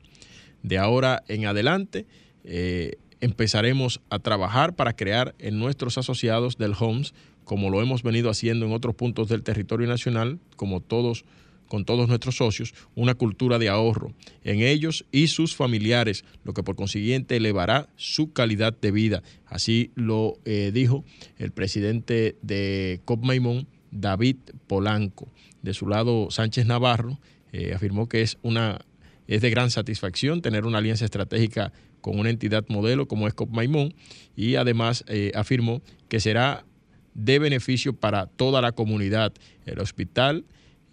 De 0.63 0.77
ahora 0.77 1.23
en 1.29 1.45
adelante, 1.45 2.05
eh, 2.43 2.97
empezaremos 3.21 4.01
a 4.09 4.19
trabajar 4.19 4.75
para 4.75 4.95
crear 4.95 5.35
en 5.39 5.59
nuestros 5.59 5.97
asociados 5.97 6.57
del 6.57 6.73
HOMS, 6.77 7.13
como 7.43 7.69
lo 7.69 7.81
hemos 7.81 8.03
venido 8.03 8.29
haciendo 8.29 8.65
en 8.65 8.73
otros 8.73 8.95
puntos 8.95 9.27
del 9.27 9.43
territorio 9.43 9.87
nacional, 9.87 10.39
como 10.55 10.81
todos 10.81 11.25
con 11.69 11.85
todos 11.85 12.09
nuestros 12.09 12.35
socios, 12.35 12.73
una 12.95 13.13
cultura 13.13 13.59
de 13.59 13.69
ahorro 13.69 14.11
en 14.43 14.61
ellos 14.61 15.05
y 15.11 15.27
sus 15.27 15.55
familiares, 15.55 16.25
lo 16.43 16.53
que 16.53 16.63
por 16.63 16.75
consiguiente 16.75 17.37
elevará 17.37 17.87
su 17.95 18.33
calidad 18.33 18.75
de 18.77 18.91
vida. 18.91 19.23
Así 19.45 19.91
lo 19.95 20.39
eh, 20.45 20.71
dijo 20.73 21.05
el 21.37 21.51
presidente 21.51 22.35
de 22.41 23.01
COP 23.05 23.23
Maimón, 23.23 23.67
David 23.91 24.37
Polanco. 24.67 25.31
De 25.61 25.73
su 25.73 25.87
lado, 25.87 26.31
Sánchez 26.31 26.65
Navarro 26.65 27.19
eh, 27.51 27.73
afirmó 27.75 28.09
que 28.09 28.23
es, 28.23 28.37
una, 28.41 28.81
es 29.27 29.41
de 29.41 29.49
gran 29.49 29.69
satisfacción 29.69 30.41
tener 30.41 30.65
una 30.65 30.79
alianza 30.79 31.05
estratégica 31.05 31.71
con 32.01 32.19
una 32.19 32.29
entidad 32.29 32.65
modelo 32.69 33.07
como 33.07 33.27
es 33.27 33.33
Maimón 33.49 33.93
y 34.35 34.55
además 34.55 35.03
eh, 35.07 35.31
afirmó 35.35 35.81
que 36.07 36.19
será 36.19 36.65
de 37.13 37.39
beneficio 37.39 37.93
para 37.93 38.27
toda 38.27 38.61
la 38.61 38.71
comunidad, 38.71 39.33
el 39.65 39.79
hospital 39.79 40.45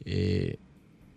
eh, 0.04 0.56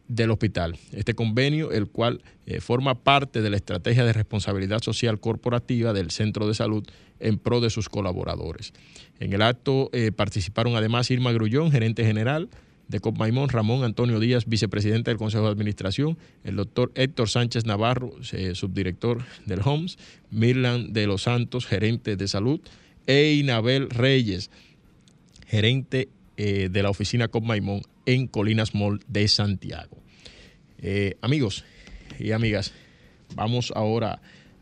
del 0.08 0.32
hospital. 0.32 0.78
Este 0.91 1.13
convenio, 1.13 1.71
el 1.71 1.88
cual 1.88 2.21
eh, 2.45 2.62
forma 2.62 2.95
parte 2.95 3.41
de 3.41 3.49
la 3.49 3.58
estrategia 3.58 4.06
de 4.06 4.13
responsabilidad 4.13 4.82
social 4.82 5.19
corporativa 5.19 5.93
del 5.93 6.12
Centro 6.12 6.47
de 6.47 6.54
Salud 6.54 6.86
en 7.19 7.38
pro 7.38 7.62
de 7.62 7.69
sus 7.69 7.89
colaboradores. 7.89 8.73
En 9.19 9.34
el 9.34 9.41
acto 9.41 9.91
participaron 10.15 10.75
además 10.75 11.12
Irma 11.12 11.34
Grullón, 11.34 11.71
gerente 11.71 12.06
general, 12.06 12.49
de 12.89 12.99
Copmaimón, 12.99 13.49
Ramón 13.49 13.84
Antonio 13.84 14.19
Díaz, 14.19 14.45
vicepresidente 14.47 15.12
del 15.12 15.19
Consejo 15.19 15.45
de 15.45 15.52
Administración, 15.52 16.17
el 16.43 16.56
doctor 16.56 16.91
Héctor 16.95 17.30
Sánchez 17.30 17.65
Navarro, 17.65 18.12
eh, 18.34 18.56
subdirector 18.56 19.23
del 19.45 19.62
HOMS, 19.63 19.97
Mirlan 20.32 20.91
de 20.91 21.06
los 21.06 21.21
Santos, 21.23 21.67
gerente 21.67 22.15
de 22.15 22.28
salud, 22.28 22.60
e 23.06 23.34
Inabel 23.34 23.91
Reyes, 23.91 24.49
gerente 25.45 26.10
eh, 26.38 26.69
de 26.71 26.84
la 26.84 26.89
oficina 26.89 27.28
Copmaimón 27.28 27.84
en 28.08 28.25
Colinas 28.25 28.73
Mall 28.73 28.99
de 29.08 29.28
Santiago. 29.28 30.02
Eh, 30.80 31.15
amigos 31.21 31.65
y 32.17 32.32
amigas, 32.32 32.73
vamos 33.36 33.71
ahora 33.75 34.19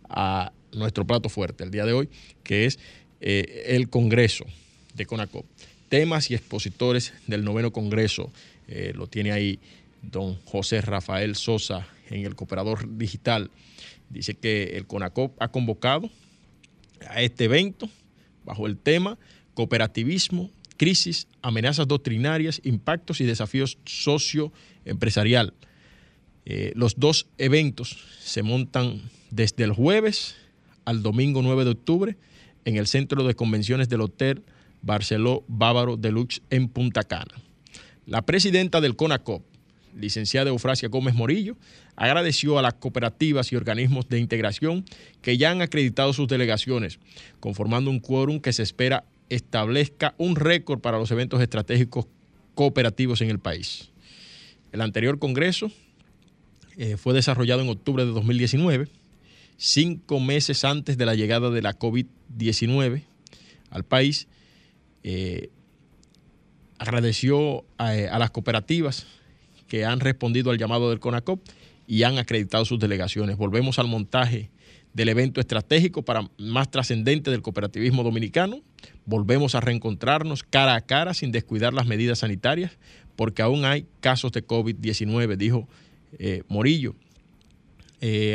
a 0.09 0.51
nuestro 0.73 1.07
plato 1.07 1.29
fuerte 1.29 1.63
el 1.63 1.71
día 1.71 1.85
de 1.85 1.93
hoy, 1.93 2.09
que 2.43 2.65
es 2.65 2.77
el 3.19 3.89
Congreso 3.89 4.45
de 4.93 5.05
CONACOP 5.05 5.45
temas 5.89 6.31
y 6.31 6.35
expositores 6.35 7.13
del 7.27 7.43
noveno 7.43 7.71
Congreso. 7.71 8.31
Eh, 8.67 8.93
lo 8.95 9.07
tiene 9.07 9.31
ahí 9.31 9.59
don 10.01 10.35
José 10.45 10.81
Rafael 10.81 11.35
Sosa 11.35 11.87
en 12.09 12.25
el 12.25 12.35
Cooperador 12.35 12.97
Digital. 12.97 13.49
Dice 14.09 14.35
que 14.35 14.77
el 14.77 14.87
CONACOP 14.87 15.41
ha 15.41 15.49
convocado 15.49 16.09
a 17.09 17.21
este 17.21 17.45
evento 17.45 17.89
bajo 18.45 18.67
el 18.67 18.77
tema 18.77 19.17
Cooperativismo, 19.53 20.49
crisis, 20.77 21.27
amenazas 21.41 21.87
doctrinarias, 21.87 22.61
impactos 22.63 23.21
y 23.21 23.25
desafíos 23.25 23.77
socioempresarial. 23.85 25.53
Eh, 26.45 26.71
los 26.75 26.97
dos 26.97 27.27
eventos 27.37 27.97
se 28.21 28.43
montan 28.43 29.01
desde 29.31 29.63
el 29.63 29.73
jueves 29.73 30.35
al 30.85 31.03
domingo 31.03 31.41
9 31.41 31.65
de 31.65 31.71
octubre 31.71 32.17
en 32.63 32.77
el 32.77 32.87
Centro 32.87 33.23
de 33.25 33.35
Convenciones 33.35 33.89
del 33.89 34.01
Hotel 34.01 34.43
Barceló 34.87 35.43
Bávaro 35.49 35.97
Deluxe 35.97 36.41
en 36.49 36.69
Punta 36.69 37.03
Cana. 37.03 37.35
La 38.05 38.21
presidenta 38.25 38.79
del 38.79 38.95
CONACOP, 38.95 39.43
licenciada 39.93 40.49
Eufrasia 40.49 40.87
Gómez 40.87 41.13
Morillo, 41.13 41.57
agradeció 41.97 42.57
a 42.57 42.61
las 42.61 42.75
cooperativas 42.75 43.51
y 43.51 43.57
organismos 43.57 44.07
de 44.07 44.19
integración 44.19 44.85
que 45.21 45.37
ya 45.37 45.51
han 45.51 45.61
acreditado 45.61 46.13
sus 46.13 46.29
delegaciones, 46.29 46.99
conformando 47.41 47.91
un 47.91 47.99
quórum 47.99 48.39
que 48.39 48.53
se 48.53 48.63
espera 48.63 49.03
establezca 49.29 50.15
un 50.17 50.37
récord 50.37 50.79
para 50.79 50.97
los 50.97 51.11
eventos 51.11 51.41
estratégicos 51.41 52.05
cooperativos 52.55 53.19
en 53.19 53.29
el 53.29 53.39
país. 53.39 53.89
El 54.71 54.79
anterior 54.79 55.19
Congreso 55.19 55.69
eh, 56.77 56.95
fue 56.95 57.13
desarrollado 57.13 57.61
en 57.61 57.67
octubre 57.67 58.05
de 58.05 58.11
2019, 58.11 58.87
cinco 59.57 60.21
meses 60.21 60.63
antes 60.63 60.97
de 60.97 61.05
la 61.05 61.15
llegada 61.15 61.49
de 61.49 61.61
la 61.61 61.77
COVID-19 61.77 63.03
al 63.69 63.83
país, 63.83 64.29
eh, 65.09 65.51
agradeció 66.79 67.63
eh, 67.79 68.09
a, 68.11 68.19
las 68.19 68.29
cooperativas 68.31 69.07
que 69.69 69.85
han 69.85 70.01
respondido 70.01 70.51
al 70.51 70.57
llamado 70.57 70.89
del 70.89 70.99
CONACOP 70.99 71.39
y 71.87 72.03
han 72.03 72.17
acreditado 72.17 72.65
sus 72.65 72.77
delegaciones. 72.77 73.37
Volvemos 73.37 73.79
al 73.79 73.87
montaje 73.87 74.51
del 74.91 75.07
evento 75.07 75.39
estratégico 75.39 76.01
para 76.01 76.29
más 76.37 76.69
trascendente 76.69 77.31
del 77.31 77.41
cooperativismo 77.41 78.03
dominicano. 78.03 78.59
Volvemos 79.05 79.55
a 79.55 79.61
reencontrarnos 79.61 80.43
cara 80.43 80.75
a 80.75 80.81
cara 80.81 81.13
sin 81.13 81.31
descuidar 81.31 81.73
las 81.73 81.87
medidas 81.87 82.19
sanitarias, 82.19 82.77
porque 83.15 83.41
aún 83.41 83.63
hay 83.63 83.85
casos 84.01 84.33
de 84.33 84.45
COVID-19, 84.45 85.37
dijo 85.37 85.69
eh, 86.19 86.43
Morillo. 86.49 86.95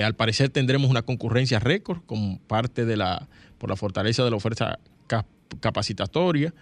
al 0.03 0.17
parecer 0.17 0.49
tendremos 0.49 0.91
una 0.91 1.03
concurrencia 1.03 1.59
récord 1.59 2.01
como 2.07 2.39
parte 2.47 2.87
de 2.87 2.97
la, 2.97 3.29
por 3.59 3.69
la 3.69 3.77
fortaleza 3.77 4.25
de 4.25 4.31
la 4.31 4.37
oferta 4.37 4.79
capacitatoria, 5.61 6.55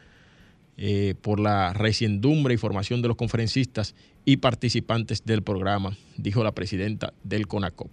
eh, 0.83 1.14
por 1.20 1.40
la 1.40 1.74
reciendumbre 1.74 2.55
y 2.55 2.57
formación 2.57 3.03
de 3.03 3.09
los 3.09 3.16
conferencistas 3.18 3.94
y 4.24 4.38
participantes 4.38 5.26
del 5.26 5.42
programa, 5.42 5.94
dijo 6.16 6.42
la 6.42 6.53
presidenta 6.53 7.12
del 7.22 7.46
CONACOP. 7.46 7.90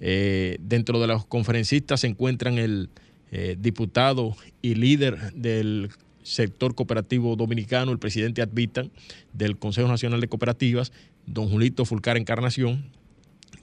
Eh, 0.00 0.58
dentro 0.60 1.00
de 1.00 1.06
los 1.06 1.24
conferencistas 1.24 2.00
se 2.00 2.06
encuentran 2.06 2.58
el 2.58 2.90
eh, 3.32 3.56
diputado 3.58 4.36
y 4.60 4.74
líder 4.74 5.32
del 5.32 5.88
sector 6.22 6.74
cooperativo 6.74 7.36
dominicano, 7.36 7.90
el 7.90 7.98
presidente 7.98 8.42
Advitan 8.42 8.90
del 9.32 9.56
Consejo 9.56 9.88
Nacional 9.88 10.20
de 10.20 10.28
Cooperativas, 10.28 10.92
don 11.24 11.48
Julito 11.48 11.86
Fulcar 11.86 12.18
Encarnación. 12.18 12.90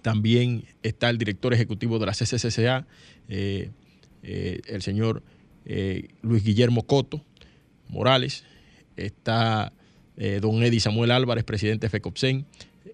También 0.02 0.64
está 0.82 1.12
el 1.12 1.20
director 1.20 1.54
ejecutivo 1.54 2.00
de 2.00 2.08
la 2.08 2.14
CCCCA, 2.14 2.88
el 3.28 4.82
señor 4.82 5.22
eh, 5.66 6.10
Luis 6.22 6.44
Guillermo 6.44 6.84
Coto 6.84 7.24
Morales, 7.88 8.44
está 8.96 9.74
eh, 10.18 10.40
don 10.42 10.64
Eddie 10.64 10.80
Samuel 10.80 11.12
Álvarez, 11.12 11.44
presidente 11.44 11.86
de 11.86 11.90
FECOPSEN, 11.90 12.46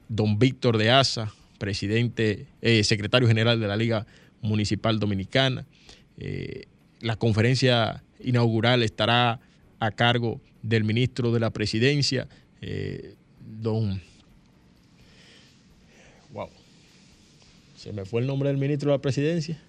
don 0.10 0.40
Víctor 0.40 0.78
de 0.78 0.90
Asa, 0.92 1.34
presidente, 1.60 2.48
eh, 2.62 2.84
secretario 2.84 3.28
general 3.28 3.60
de 3.60 3.68
la 3.68 3.78
Liga 3.78 4.06
Municipal 4.42 5.00
Dominicana. 5.00 5.66
la 7.00 7.16
conferencia 7.16 8.04
inaugural 8.20 8.82
estará 8.82 9.40
a 9.80 9.92
cargo 9.92 10.42
del 10.64 10.84
ministro 10.84 11.32
de 11.32 11.40
la 11.40 11.52
presidencia, 11.52 12.28
don... 13.62 14.02
Wow. 16.34 16.50
Se 17.76 17.94
me 17.94 18.06
fue 18.06 18.22
el 18.22 18.28
nombre 18.28 18.50
del 18.50 18.58
ministro 18.58 18.92
de 18.92 18.98
la 18.98 19.02
presidencia. 19.02 19.62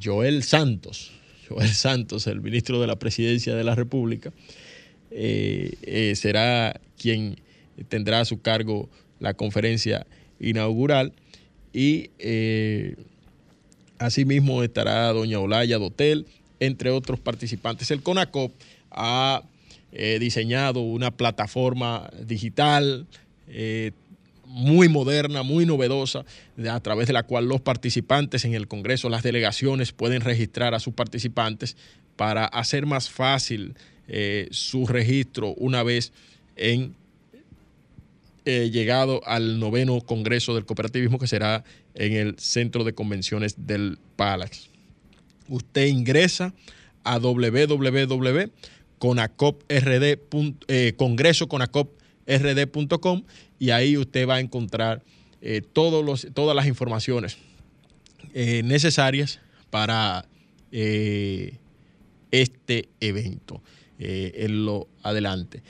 Joel 0.00 0.42
Santos, 0.42 1.12
Joel 1.48 1.68
Santos, 1.68 2.26
el 2.26 2.40
ministro 2.40 2.80
de 2.80 2.86
la 2.86 2.96
Presidencia 2.96 3.54
de 3.54 3.64
la 3.64 3.74
República, 3.74 4.32
eh, 5.10 5.74
eh, 5.82 6.14
será 6.16 6.80
quien 6.96 7.36
tendrá 7.88 8.20
a 8.20 8.24
su 8.24 8.40
cargo 8.40 8.88
la 9.20 9.34
conferencia 9.34 10.06
inaugural 10.40 11.12
y 11.72 12.10
eh, 12.18 12.96
asimismo 13.98 14.62
estará 14.62 15.12
doña 15.12 15.38
Olaya 15.38 15.78
Dotel, 15.78 16.26
entre 16.60 16.90
otros 16.90 17.20
participantes. 17.20 17.90
El 17.90 18.02
CONACOP 18.02 18.52
ha 18.90 19.42
diseñado 20.20 20.80
una 20.80 21.10
plataforma 21.10 22.10
digital 22.24 23.06
muy 24.52 24.88
moderna, 24.88 25.42
muy 25.42 25.66
novedosa, 25.66 26.24
a 26.70 26.80
través 26.80 27.06
de 27.06 27.14
la 27.14 27.22
cual 27.22 27.48
los 27.48 27.62
participantes 27.62 28.44
en 28.44 28.54
el 28.54 28.68
Congreso, 28.68 29.08
las 29.08 29.22
delegaciones 29.22 29.92
pueden 29.92 30.20
registrar 30.20 30.74
a 30.74 30.80
sus 30.80 30.94
participantes 30.94 31.76
para 32.16 32.44
hacer 32.44 32.86
más 32.86 33.08
fácil 33.10 33.74
eh, 34.08 34.48
su 34.50 34.86
registro 34.86 35.54
una 35.54 35.82
vez 35.82 36.12
en 36.56 36.94
eh, 38.44 38.70
llegado 38.70 39.22
al 39.24 39.58
noveno 39.58 40.00
Congreso 40.00 40.54
del 40.54 40.66
Cooperativismo 40.66 41.18
que 41.18 41.26
será 41.26 41.64
en 41.94 42.12
el 42.12 42.38
Centro 42.38 42.84
de 42.84 42.92
Convenciones 42.92 43.54
del 43.66 43.98
Palax. 44.16 44.68
Usted 45.48 45.86
ingresa 45.86 46.52
a 47.04 47.18
www.conacop.rd, 47.18 48.52
congresoconacop.rd.com 52.26 53.22
y 53.58 53.70
ahí 53.70 53.96
usted 53.96 54.28
va 54.28 54.36
a 54.36 54.40
encontrar 54.40 55.02
eh, 55.40 55.60
todos 55.60 56.04
los, 56.04 56.28
todas 56.34 56.54
las 56.54 56.66
informaciones 56.66 57.38
eh, 58.34 58.62
necesarias 58.64 59.40
para 59.70 60.26
eh, 60.70 61.58
este 62.30 62.88
evento 63.00 63.62
en 64.04 64.66
lo 64.66 64.88
adelante. 65.04 65.62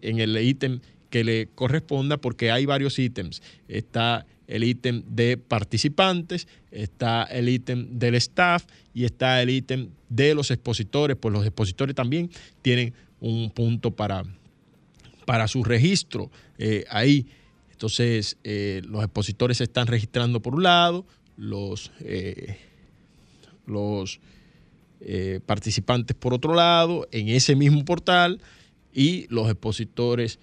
en 0.02 0.18
el 0.18 0.36
ítem 0.38 0.80
que 1.10 1.22
le 1.22 1.46
corresponda 1.54 2.16
porque 2.16 2.50
hay 2.50 2.66
varios 2.66 2.98
ítems. 2.98 3.40
Está 3.68 4.26
el 4.46 4.64
ítem 4.64 5.02
de 5.06 5.36
participantes, 5.36 6.46
está 6.70 7.24
el 7.24 7.48
ítem 7.48 7.98
del 7.98 8.14
staff 8.16 8.64
y 8.92 9.04
está 9.04 9.40
el 9.42 9.50
ítem 9.50 9.88
de 10.08 10.34
los 10.34 10.50
expositores. 10.50 11.16
Pues 11.16 11.32
los 11.32 11.44
expositores 11.44 11.94
también 11.94 12.30
tienen 12.62 12.94
un 13.20 13.50
punto 13.50 13.90
para, 13.90 14.24
para 15.24 15.48
su 15.48 15.64
registro 15.64 16.30
eh, 16.58 16.84
ahí. 16.90 17.26
Entonces, 17.72 18.36
eh, 18.44 18.82
los 18.86 19.02
expositores 19.02 19.58
se 19.58 19.64
están 19.64 19.86
registrando 19.86 20.40
por 20.40 20.54
un 20.54 20.62
lado, 20.62 21.06
los, 21.36 21.90
eh, 22.00 22.58
los 23.66 24.20
participantes 25.44 26.16
por 26.16 26.32
otro 26.32 26.54
lado, 26.54 27.06
en 27.12 27.28
ese 27.28 27.54
mismo 27.54 27.84
portal, 27.84 28.40
y 28.90 29.26
los 29.28 29.50
expositores 29.50 30.38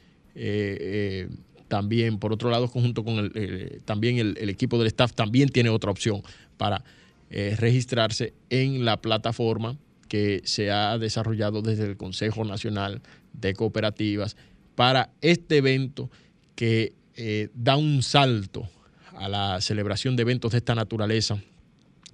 también, 1.72 2.20
por 2.20 2.34
otro 2.34 2.50
lado, 2.50 2.70
conjunto 2.70 3.04
con 3.06 3.18
el, 3.18 3.82
también 3.86 4.18
el, 4.20 4.50
equipo 4.50 4.78
del 4.78 4.88
staff, 4.88 5.14
también 5.14 5.48
tiene 5.48 5.70
otra 5.70 5.90
opción 5.90 6.22
para 6.58 6.84
registrarse 7.30 8.34
en 8.50 8.84
la 8.84 9.02
plataforma 9.02 9.78
que 10.10 10.42
se 10.44 10.70
ha 10.70 10.98
desarrollado 10.98 11.62
desde 11.62 11.86
el 11.86 11.96
Consejo 11.96 12.44
Nacional 12.44 13.02
de 13.32 13.54
Cooperativas 13.54 14.36
para 14.76 15.12
este 15.22 15.56
evento 15.56 16.12
que 16.56 16.92
eh, 17.16 17.48
da 17.54 17.78
un 17.78 18.04
salto 18.04 18.68
a 19.16 19.30
la 19.30 19.62
celebración 19.62 20.18
de 20.18 20.24
eventos 20.24 20.52
de 20.52 20.58
esta 20.58 20.76
naturaleza 20.76 21.42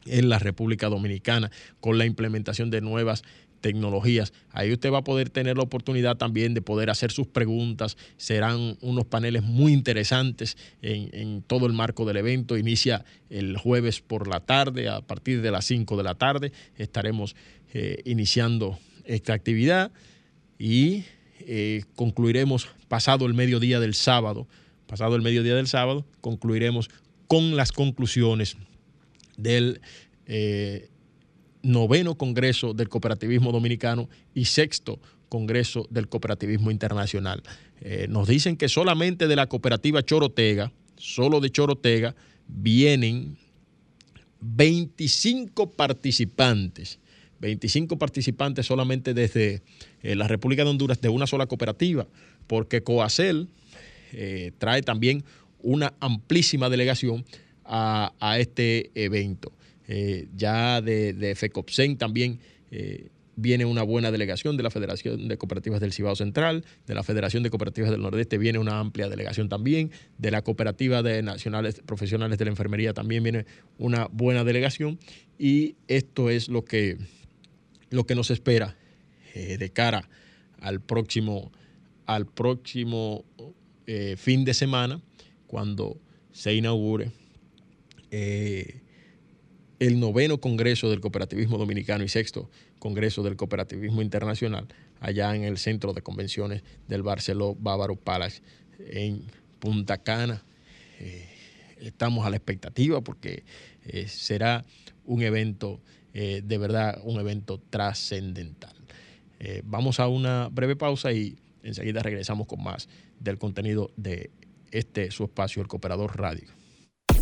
en 0.06 0.30
la 0.30 0.38
República 0.38 0.90
Dominicana 0.90 1.50
con 1.80 1.98
la 1.98 2.06
implementación 2.06 2.70
de 2.70 2.82
nuevas 2.82 3.24
tecnologías. 3.62 4.34
Ahí 4.52 4.72
usted 4.72 4.92
va 4.92 5.00
a 5.00 5.04
poder 5.04 5.30
tener 5.30 5.58
la 5.58 5.64
oportunidad 5.64 6.18
también 6.18 6.54
de 6.54 6.62
poder 6.62 6.90
hacer 6.90 7.12
sus 7.12 7.28
preguntas. 7.28 7.98
Serán 8.18 8.78
unos 8.82 9.06
paneles 9.06 9.44
muy 9.44 9.74
interesantes 9.74 10.58
en, 10.82 11.42
todo 11.44 11.66
el 11.66 11.74
marco 11.74 12.06
del 12.06 12.18
evento. 12.18 12.58
Inicia 12.58 13.06
el 13.30 13.58
jueves 13.58 14.02
por 14.02 14.28
la 14.28 14.40
tarde, 14.40 14.90
a 14.90 15.02
partir 15.02 15.42
de 15.42 15.52
las 15.52 15.66
5 15.66 15.98
de 15.98 16.04
la 16.04 16.16
tarde 16.16 16.52
estaremos 16.78 17.36
eh, 17.74 18.02
iniciando 18.06 18.80
esta 19.06 19.34
actividad 19.34 19.92
y 20.60 21.04
eh, 21.42 21.84
concluiremos 21.96 22.68
pasado 22.88 23.26
el 23.26 23.34
mediodía 23.34 23.80
del 23.80 23.94
sábado, 23.94 24.48
pasado 24.88 25.16
el 25.16 25.22
mediodía 25.22 25.56
del 25.56 25.68
sábado, 25.68 26.06
concluiremos 26.22 26.90
con 27.28 27.56
las 27.56 27.72
conclusiones 27.72 28.58
del 29.38 29.82
eh, 30.26 30.90
noveno 31.64 32.16
Congreso 32.16 32.74
del 32.74 32.90
Cooperativismo 32.90 33.52
Dominicano 33.52 34.10
y 34.34 34.46
sexto 34.46 35.00
Congreso 35.30 35.88
del 35.90 36.08
Cooperativismo 36.08 36.72
Internacional. 36.72 37.44
Eh, 37.82 38.08
nos 38.10 38.28
dicen 38.28 38.58
que 38.58 38.70
solamente 38.70 39.28
de 39.28 39.36
la 39.36 39.48
cooperativa 39.48 40.04
Chorotega, 40.04 40.72
solo 40.96 41.40
de 41.40 41.50
Chorotega, 41.50 42.16
vienen 42.48 43.38
25 44.40 45.72
participantes 45.72 47.00
25 47.40 47.98
participantes 47.98 48.66
solamente 48.66 49.14
desde 49.14 49.62
eh, 50.02 50.16
la 50.16 50.28
República 50.28 50.64
de 50.64 50.70
Honduras 50.70 51.02
de 51.02 51.10
una 51.10 51.28
sola 51.28 51.46
cooperativa, 51.48 52.08
porque 52.48 52.82
Coacel 52.82 53.48
eh, 54.14 54.52
trae 54.58 54.82
también 54.82 55.24
una 55.62 55.94
amplísima 56.00 56.70
delegación 56.70 57.26
a, 57.70 58.38
este 58.40 58.92
evento. 58.96 59.52
Eh, 59.88 60.28
ya 60.36 60.82
de, 60.82 61.14
de, 61.14 61.36
FECOPSEN 61.36 61.98
también 61.98 62.40
viene 63.38 63.64
una 63.64 63.84
buena 63.84 64.12
delegación 64.12 64.58
de 64.58 64.64
la 64.64 64.70
Federación 64.70 65.30
de 65.30 65.38
Cooperativas 65.38 65.80
del 65.80 65.94
Cibao 65.94 66.16
Central, 66.16 66.66
de 66.86 66.96
la 66.96 67.04
Federación 67.04 67.44
de 67.44 67.50
Cooperativas 67.50 67.92
del 67.92 68.02
Nordeste 68.02 68.38
viene 68.38 68.60
una 68.60 68.80
amplia 68.80 69.08
delegación 69.08 69.48
también, 69.48 69.92
de 70.18 70.32
la 70.32 70.42
Cooperativa 70.42 71.02
de 71.04 71.22
Nacionales 71.22 71.82
Profesionales 71.86 72.38
de 72.38 72.46
la 72.46 72.52
Enfermería 72.52 72.94
también 72.94 73.24
viene 73.24 73.46
una 73.78 74.10
buena 74.12 74.44
delegación 74.44 75.00
y 75.40 75.76
esto 75.88 76.30
es 76.30 76.50
lo 76.50 76.66
que 76.66 76.98
lo 77.90 78.06
que 78.06 78.16
nos 78.16 78.32
espera 78.32 78.76
eh, 79.34 79.58
de 79.58 79.70
cara 79.70 80.10
al 80.60 80.82
próximo, 80.82 81.52
al 82.06 82.26
próximo 82.26 83.24
eh, 83.86 84.16
fin 84.18 84.46
de 84.46 84.54
semana, 84.54 85.02
cuando 85.46 86.00
se 86.32 86.54
inaugure 86.54 87.12
eh, 88.12 88.82
el 89.80 90.00
noveno 90.00 90.40
Congreso 90.40 90.90
del 90.90 91.00
Cooperativismo 91.00 91.58
Dominicano 91.58 92.04
y 92.04 92.10
sexto 92.10 92.50
Congreso 92.80 93.24
del 93.24 93.36
Cooperativismo 93.36 94.02
Internacional, 94.02 94.68
allá 95.00 95.36
en 95.36 95.44
el 95.44 95.58
Centro 95.58 95.94
de 95.94 96.02
Convenciones 96.02 96.64
del 96.88 97.04
Barceló 97.04 97.56
Bávaro 97.56 97.96
Palace 97.96 98.42
en 98.80 99.24
Punta 99.60 99.98
Cana. 99.98 100.44
estamos 101.80 102.26
a 102.26 102.30
la 102.30 102.38
expectativa 102.38 103.02
porque 103.02 103.44
será 104.08 104.66
un 105.06 105.22
evento 105.22 105.80
eh, 106.20 106.42
de 106.44 106.58
verdad 106.58 107.00
un 107.04 107.20
evento 107.20 107.62
trascendental. 107.70 108.74
Eh, 109.40 109.62
vamos 109.64 110.00
a 110.00 110.08
una 110.08 110.50
breve 110.52 110.76
pausa 110.76 111.12
y 111.12 111.38
enseguida 111.62 112.02
regresamos 112.02 112.48
con 112.48 112.64
más 112.64 112.90
del 113.20 113.38
contenido 113.38 113.92
de 113.98 114.32
este 114.72 115.12
su 115.12 115.26
espacio, 115.26 115.62
el 115.62 115.68
Cooperador 115.68 116.18
Radio. 116.18 116.48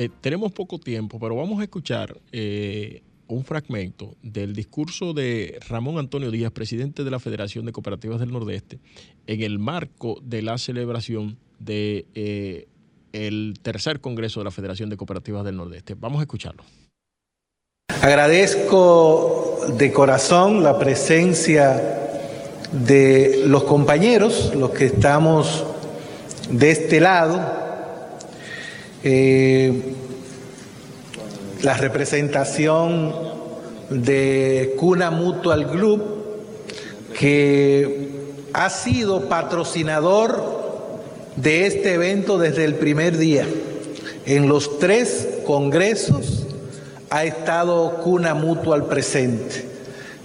Eh, 0.00 0.10
tenemos 0.20 0.52
poco 0.52 0.78
tiempo, 0.78 1.18
pero 1.18 1.34
vamos 1.34 1.58
a 1.58 1.64
escuchar 1.64 2.20
eh, 2.30 3.02
un 3.26 3.44
fragmento 3.44 4.14
del 4.22 4.54
discurso 4.54 5.12
de 5.12 5.58
Ramón 5.68 5.98
Antonio 5.98 6.30
Díaz, 6.30 6.52
presidente 6.52 7.02
de 7.02 7.10
la 7.10 7.18
Federación 7.18 7.66
de 7.66 7.72
Cooperativas 7.72 8.20
del 8.20 8.30
Nordeste, 8.30 8.78
en 9.26 9.42
el 9.42 9.58
marco 9.58 10.20
de 10.22 10.42
la 10.42 10.56
celebración 10.56 11.36
de 11.58 12.06
eh, 12.14 12.68
el 13.12 13.58
tercer 13.60 14.00
congreso 14.00 14.38
de 14.38 14.44
la 14.44 14.52
Federación 14.52 14.88
de 14.88 14.96
Cooperativas 14.96 15.44
del 15.44 15.56
Nordeste. 15.56 15.96
Vamos 15.98 16.20
a 16.20 16.22
escucharlo. 16.22 16.62
Agradezco 18.00 19.58
de 19.76 19.92
corazón 19.92 20.62
la 20.62 20.78
presencia 20.78 21.72
de 22.70 23.42
los 23.46 23.64
compañeros, 23.64 24.54
los 24.54 24.70
que 24.70 24.84
estamos 24.84 25.66
de 26.52 26.70
este 26.70 27.00
lado 27.00 27.57
eh, 29.04 29.94
la 31.62 31.74
representación 31.74 33.14
de 33.90 34.74
Cuna 34.78 35.10
Mutual 35.10 35.66
Group, 35.66 36.02
que 37.18 38.08
ha 38.52 38.70
sido 38.70 39.28
patrocinador 39.28 40.58
de 41.36 41.66
este 41.66 41.94
evento 41.94 42.38
desde 42.38 42.64
el 42.64 42.74
primer 42.74 43.16
día. 43.16 43.46
En 44.26 44.48
los 44.48 44.78
tres 44.78 45.28
congresos 45.46 46.46
ha 47.10 47.24
estado 47.24 48.00
Cuna 48.02 48.34
Mutual 48.34 48.86
presente. 48.86 49.66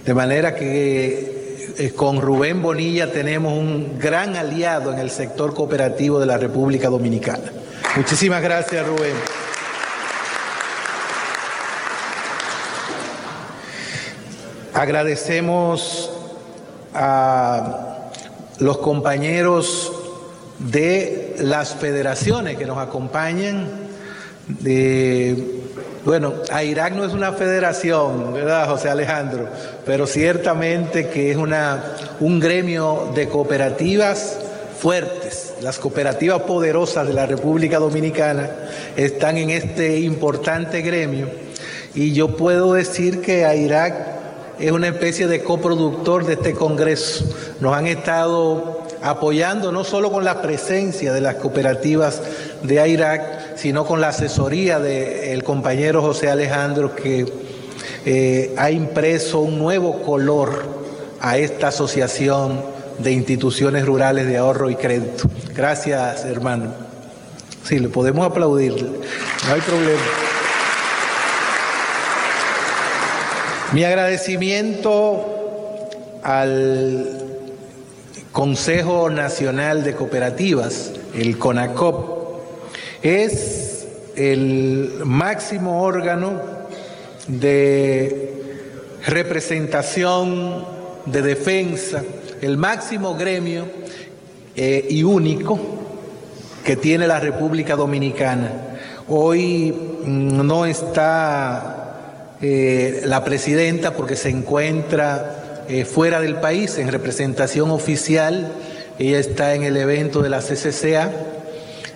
De 0.04 0.12
manera 0.12 0.54
que 0.54 1.74
eh, 1.78 1.92
con 1.96 2.20
Rubén 2.20 2.60
Bonilla 2.60 3.10
tenemos 3.10 3.52
un 3.52 3.98
gran 3.98 4.36
aliado 4.36 4.92
en 4.92 4.98
el 4.98 5.10
sector 5.10 5.54
cooperativo 5.54 6.20
de 6.20 6.26
la 6.26 6.36
República 6.36 6.90
Dominicana. 6.90 7.50
Muchísimas 7.96 8.42
gracias, 8.42 8.84
Rubén. 8.84 9.14
Agradecemos 14.74 16.10
a 16.92 18.10
los 18.58 18.78
compañeros 18.78 19.92
de 20.58 21.36
las 21.38 21.76
federaciones 21.76 22.56
que 22.56 22.66
nos 22.66 22.78
acompañan. 22.78 23.68
bueno, 26.04 26.34
Irak 26.64 26.94
no 26.94 27.04
es 27.04 27.12
una 27.12 27.32
federación, 27.32 28.34
¿verdad, 28.34 28.68
José 28.70 28.90
Alejandro? 28.90 29.48
Pero 29.86 30.08
ciertamente 30.08 31.10
que 31.10 31.30
es 31.30 31.36
una, 31.36 31.94
un 32.18 32.40
gremio 32.40 33.12
de 33.14 33.28
cooperativas 33.28 34.38
fuertes, 34.84 35.54
las 35.62 35.78
cooperativas 35.78 36.42
poderosas 36.42 37.06
de 37.06 37.14
la 37.14 37.24
República 37.24 37.78
Dominicana 37.78 38.50
están 38.96 39.38
en 39.38 39.48
este 39.48 40.00
importante 40.00 40.82
gremio 40.82 41.30
y 41.94 42.12
yo 42.12 42.36
puedo 42.36 42.74
decir 42.74 43.22
que 43.22 43.46
a 43.46 43.54
Irak 43.54 43.94
es 44.58 44.72
una 44.72 44.88
especie 44.88 45.26
de 45.26 45.42
coproductor 45.42 46.26
de 46.26 46.34
este 46.34 46.52
Congreso. 46.52 47.24
Nos 47.60 47.74
han 47.74 47.86
estado 47.86 48.82
apoyando 49.00 49.72
no 49.72 49.84
solo 49.84 50.12
con 50.12 50.22
la 50.22 50.42
presencia 50.42 51.14
de 51.14 51.22
las 51.22 51.36
cooperativas 51.36 52.20
de 52.62 52.86
Irak, 52.86 53.56
sino 53.56 53.86
con 53.86 54.02
la 54.02 54.08
asesoría 54.08 54.80
del 54.80 55.42
compañero 55.44 56.02
José 56.02 56.28
Alejandro 56.28 56.94
que 56.94 57.24
eh, 58.04 58.54
ha 58.58 58.70
impreso 58.70 59.40
un 59.40 59.58
nuevo 59.58 60.02
color 60.02 60.62
a 61.20 61.38
esta 61.38 61.68
asociación 61.68 62.74
de 62.98 63.12
instituciones 63.12 63.84
rurales 63.86 64.26
de 64.26 64.36
ahorro 64.36 64.70
y 64.70 64.76
crédito. 64.76 65.28
Gracias, 65.54 66.24
hermano. 66.24 66.72
Sí, 67.64 67.78
le 67.78 67.88
podemos 67.88 68.26
aplaudir, 68.26 68.74
no 68.74 69.54
hay 69.54 69.60
problema. 69.62 70.02
Mi 73.72 73.84
agradecimiento 73.84 75.24
al 76.22 77.22
Consejo 78.32 79.10
Nacional 79.10 79.82
de 79.82 79.94
Cooperativas, 79.94 80.92
el 81.14 81.38
CONACOP, 81.38 82.42
es 83.02 83.86
el 84.16 85.00
máximo 85.04 85.82
órgano 85.82 86.40
de 87.26 88.32
representación, 89.06 90.64
de 91.06 91.22
defensa, 91.22 92.02
el 92.44 92.58
máximo 92.58 93.14
gremio 93.14 93.64
eh, 94.54 94.86
y 94.90 95.02
único 95.02 95.58
que 96.62 96.76
tiene 96.76 97.06
la 97.06 97.18
República 97.18 97.74
Dominicana. 97.74 98.50
Hoy 99.08 99.72
mm, 99.72 100.46
no 100.46 100.66
está 100.66 102.36
eh, 102.42 103.02
la 103.06 103.24
presidenta 103.24 103.94
porque 103.94 104.16
se 104.16 104.28
encuentra 104.28 105.64
eh, 105.68 105.86
fuera 105.86 106.20
del 106.20 106.36
país 106.36 106.76
en 106.76 106.88
representación 106.88 107.70
oficial. 107.70 108.52
Ella 108.98 109.18
está 109.18 109.54
en 109.54 109.62
el 109.62 109.78
evento 109.78 110.20
de 110.20 110.28
la 110.28 110.40
CCCA 110.40 111.10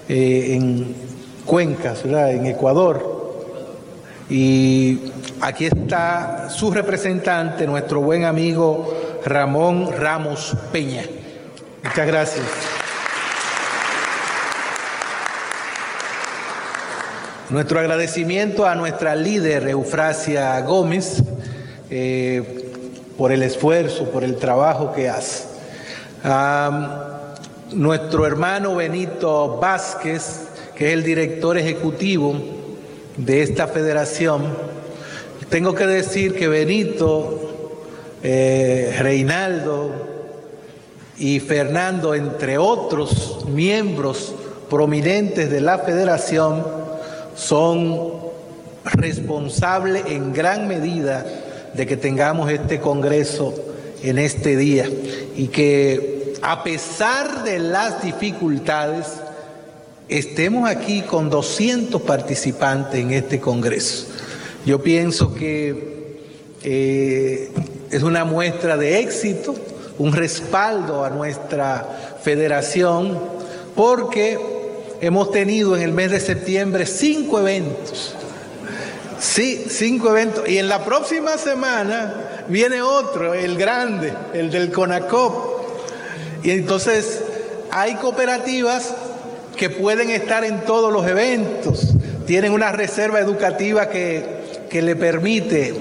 en 0.09 0.95
Cuencas, 1.45 2.05
en 2.07 2.47
Ecuador. 2.47 3.19
Y 4.31 5.13
aquí 5.43 5.67
está 5.67 6.49
su 6.49 6.70
representante, 6.70 7.66
nuestro 7.66 8.01
buen 8.01 8.25
amigo 8.25 8.97
Ramón 9.29 9.93
Ramos 9.93 10.57
Peña. 10.72 11.05
Muchas 11.85 12.07
gracias. 12.07 12.47
Nuestro 17.51 17.79
agradecimiento 17.79 18.66
a 18.66 18.74
nuestra 18.74 19.14
líder 19.14 19.68
Eufrasia 19.68 20.59
Gómez 20.62 21.22
eh, 21.91 22.70
por 23.18 23.31
el 23.31 23.43
esfuerzo, 23.43 24.11
por 24.11 24.24
el 24.24 24.37
trabajo 24.37 24.93
que 24.95 25.11
hace. 25.11 25.45
A 26.24 27.35
nuestro 27.72 28.26
hermano 28.26 28.76
Benito 28.76 29.59
Vázquez, 29.59 30.49
que 30.74 30.89
es 30.89 30.93
el 30.95 31.03
director 31.03 31.59
ejecutivo 31.59 32.35
de 33.18 33.43
esta 33.43 33.66
federación. 33.66 34.57
Tengo 35.51 35.74
que 35.74 35.87
decir 35.87 36.35
que 36.35 36.49
Benito 36.49 37.47
eh, 38.23 38.97
Reinaldo 38.99 39.93
y 41.19 41.41
Fernando, 41.41 42.14
entre 42.14 42.59
otros 42.59 43.47
miembros 43.49 44.35
prominentes 44.71 45.51
de 45.51 45.61
la 45.61 45.79
federación, 45.79 46.64
son 47.35 48.12
responsables 48.85 50.05
en 50.07 50.33
gran 50.33 50.69
medida 50.69 51.25
de 51.75 51.87
que 51.87 51.97
tengamos 51.97 52.51
este 52.51 52.81
Congreso 52.81 53.55
en 54.03 54.19
este 54.19 54.57
día 54.57 54.89
y 55.37 55.49
que 55.49 56.19
a 56.43 56.62
pesar 56.62 57.45
de 57.45 57.59
las 57.59 58.03
dificultades, 58.03 59.07
estemos 60.09 60.69
aquí 60.69 61.03
con 61.03 61.31
200 61.31 62.01
participantes 62.03 63.01
en 63.01 63.12
este 63.12 63.41
Congreso. 63.41 64.07
Yo 64.64 64.83
pienso 64.83 65.35
que 65.35 66.19
eh, 66.62 67.51
es 67.91 68.03
una 68.03 68.24
muestra 68.24 68.76
de 68.76 69.01
éxito, 69.01 69.55
un 69.99 70.12
respaldo 70.12 71.05
a 71.05 71.11
nuestra 71.11 72.16
federación, 72.22 73.18
porque 73.74 74.39
hemos 75.01 75.30
tenido 75.30 75.76
en 75.76 75.82
el 75.82 75.93
mes 75.93 76.11
de 76.11 76.20
septiembre 76.20 76.86
cinco 76.86 77.41
eventos. 77.41 78.14
Sí, 79.18 79.66
cinco 79.68 80.11
eventos. 80.11 80.49
Y 80.49 80.59
en 80.59 80.68
la 80.68 80.84
próxima 80.84 81.39
semana 81.39 82.45
viene 82.49 82.82
otro, 82.82 83.34
el 83.34 83.57
grande, 83.57 84.12
el 84.32 84.51
del 84.51 84.70
CONACOP. 84.70 86.45
Y 86.45 86.51
entonces 86.51 87.20
hay 87.70 87.97
cooperativas 87.97 88.95
que 89.57 89.70
pueden 89.70 90.11
estar 90.11 90.45
en 90.45 90.61
todos 90.61 90.93
los 90.93 91.07
eventos, 91.07 91.89
tienen 92.26 92.53
una 92.53 92.70
reserva 92.70 93.18
educativa 93.18 93.89
que, 93.89 94.24
que 94.70 94.82
le 94.82 94.95
permite 94.95 95.74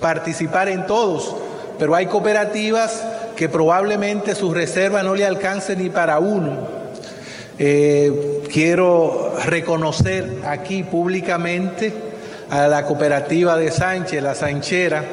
participar 0.00 0.68
en 0.68 0.86
todos, 0.86 1.34
pero 1.82 1.96
hay 1.96 2.06
cooperativas 2.06 3.02
que 3.34 3.48
probablemente 3.48 4.36
su 4.36 4.54
reserva 4.54 5.02
no 5.02 5.16
le 5.16 5.26
alcance 5.26 5.74
ni 5.74 5.90
para 5.90 6.20
uno. 6.20 6.68
Eh, 7.58 8.40
quiero 8.52 9.34
reconocer 9.46 10.42
aquí 10.46 10.84
públicamente 10.84 11.92
a 12.50 12.68
la 12.68 12.86
cooperativa 12.86 13.56
de 13.56 13.72
Sánchez, 13.72 14.22
la 14.22 14.36
Sanchera, 14.36 15.04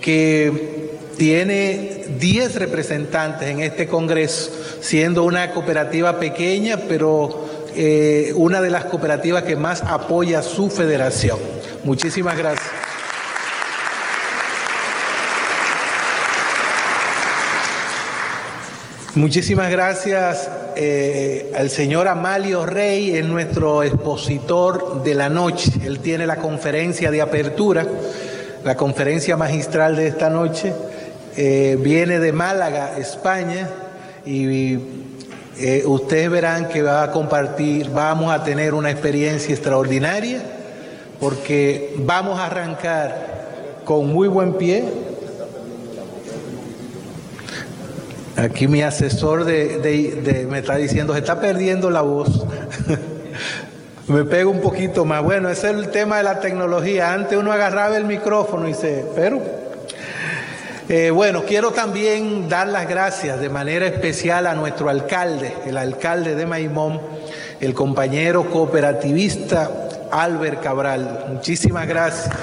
que 0.00 0.98
tiene 1.16 2.06
10 2.18 2.56
representantes 2.56 3.48
en 3.48 3.60
este 3.60 3.86
Congreso, 3.86 4.50
siendo 4.80 5.22
una 5.22 5.52
cooperativa 5.52 6.18
pequeña, 6.18 6.76
pero 6.88 7.46
eh, 7.76 8.32
una 8.34 8.60
de 8.60 8.70
las 8.70 8.86
cooperativas 8.86 9.44
que 9.44 9.54
más 9.54 9.84
apoya 9.84 10.42
su 10.42 10.70
federación. 10.70 11.38
Muchísimas 11.84 12.36
gracias. 12.36 12.89
Muchísimas 19.16 19.72
gracias 19.72 20.48
eh, 20.76 21.52
al 21.56 21.68
señor 21.68 22.06
Amalio 22.06 22.64
Rey, 22.64 23.16
es 23.16 23.24
nuestro 23.24 23.82
expositor 23.82 25.02
de 25.02 25.16
la 25.16 25.28
noche. 25.28 25.72
Él 25.84 25.98
tiene 25.98 26.28
la 26.28 26.36
conferencia 26.36 27.10
de 27.10 27.20
apertura, 27.20 27.84
la 28.62 28.76
conferencia 28.76 29.36
magistral 29.36 29.96
de 29.96 30.06
esta 30.06 30.30
noche. 30.30 30.72
Eh, 31.36 31.76
viene 31.80 32.20
de 32.20 32.30
Málaga, 32.30 32.98
España, 32.98 33.68
y 34.24 34.78
eh, 35.58 35.82
ustedes 35.86 36.30
verán 36.30 36.68
que 36.68 36.80
va 36.82 37.02
a 37.02 37.10
compartir, 37.10 37.90
vamos 37.90 38.32
a 38.32 38.44
tener 38.44 38.74
una 38.74 38.92
experiencia 38.92 39.52
extraordinaria, 39.52 40.40
porque 41.18 41.96
vamos 41.96 42.38
a 42.38 42.46
arrancar 42.46 43.80
con 43.84 44.12
muy 44.12 44.28
buen 44.28 44.54
pie 44.54 44.84
Aquí 48.40 48.68
mi 48.68 48.80
asesor 48.80 49.44
de, 49.44 50.46
me 50.48 50.60
está 50.60 50.76
diciendo, 50.76 51.12
se 51.12 51.18
está 51.18 51.38
perdiendo 51.40 51.90
la 51.90 52.00
voz. 52.00 52.46
me 54.08 54.24
pego 54.24 54.50
un 54.50 54.62
poquito 54.62 55.04
más. 55.04 55.22
Bueno, 55.22 55.50
ese 55.50 55.68
es 55.70 55.76
el 55.76 55.90
tema 55.90 56.16
de 56.16 56.22
la 56.22 56.40
tecnología. 56.40 57.12
Antes 57.12 57.36
uno 57.36 57.52
agarraba 57.52 57.98
el 57.98 58.06
micrófono 58.06 58.66
y 58.66 58.72
se... 58.72 59.04
Pero... 59.14 59.42
Eh, 60.88 61.10
bueno, 61.10 61.44
quiero 61.46 61.70
también 61.70 62.48
dar 62.48 62.66
las 62.66 62.88
gracias 62.88 63.38
de 63.40 63.48
manera 63.48 63.86
especial 63.86 64.46
a 64.48 64.54
nuestro 64.54 64.88
alcalde, 64.88 65.54
el 65.64 65.76
alcalde 65.76 66.34
de 66.34 66.46
Maimón, 66.46 67.00
el 67.60 67.74
compañero 67.74 68.50
cooperativista 68.50 69.70
Albert 70.10 70.60
Cabral. 70.62 71.26
Muchísimas 71.28 71.86
gracias. 71.86 72.34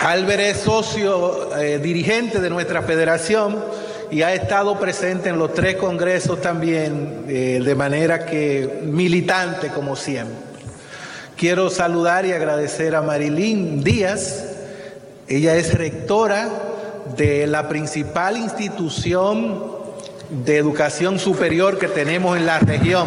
Albert 0.00 0.40
es 0.40 0.56
socio 0.60 1.54
eh, 1.58 1.78
dirigente 1.78 2.40
de 2.40 2.48
nuestra 2.48 2.80
federación 2.80 3.62
y 4.10 4.22
ha 4.22 4.32
estado 4.32 4.78
presente 4.80 5.28
en 5.28 5.38
los 5.38 5.52
tres 5.52 5.76
congresos 5.76 6.40
también, 6.40 7.24
eh, 7.28 7.60
de 7.62 7.74
manera 7.74 8.24
que 8.24 8.80
militante 8.82 9.68
como 9.68 9.96
siempre. 9.96 10.36
Quiero 11.36 11.68
saludar 11.68 12.24
y 12.24 12.32
agradecer 12.32 12.94
a 12.94 13.02
Marilyn 13.02 13.84
Díaz. 13.84 14.46
Ella 15.28 15.56
es 15.56 15.74
rectora 15.74 16.48
de 17.14 17.46
la 17.46 17.68
principal 17.68 18.38
institución 18.38 19.62
de 20.30 20.56
educación 20.56 21.18
superior 21.18 21.78
que 21.78 21.88
tenemos 21.88 22.38
en 22.38 22.46
la 22.46 22.58
región, 22.58 23.06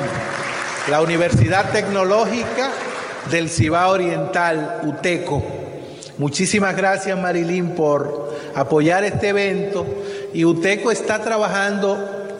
la 0.91 1.01
Universidad 1.01 1.71
Tecnológica 1.71 2.69
del 3.31 3.49
Cibao 3.49 3.93
Oriental, 3.93 4.81
UTECO. 4.83 5.62
Muchísimas 6.19 6.77
gracias 6.77 7.19
Marilyn 7.19 7.71
por 7.71 8.31
apoyar 8.53 9.03
este 9.03 9.29
evento 9.29 9.83
y 10.31 10.45
UTECO 10.45 10.91
está 10.91 11.23
trabajando 11.23 11.97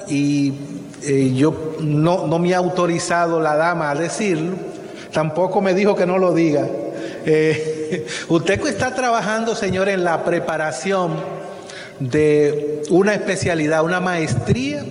y 0.08 0.54
eh, 1.02 1.34
yo 1.36 1.76
no, 1.80 2.28
me 2.38 2.54
ha 2.54 2.58
autorizado 2.58 3.40
la 3.40 3.56
dama 3.56 3.90
a 3.90 3.96
decirlo, 3.96 4.56
tampoco 5.12 5.60
me 5.60 5.74
dijo 5.74 5.96
que 5.96 6.06
no 6.06 6.20
lo 6.20 6.36
diga. 6.36 6.68
Eh, 7.26 8.06
UTECO 8.30 8.68
está 8.68 8.94
trabajando, 8.94 9.56
señor, 9.56 9.90
en 9.90 10.04
la 10.04 10.24
preparación 10.24 11.16
de 12.00 12.84
una 12.92 13.16
especialidad, 13.16 13.84
una 13.84 14.00
maestría 14.00 14.86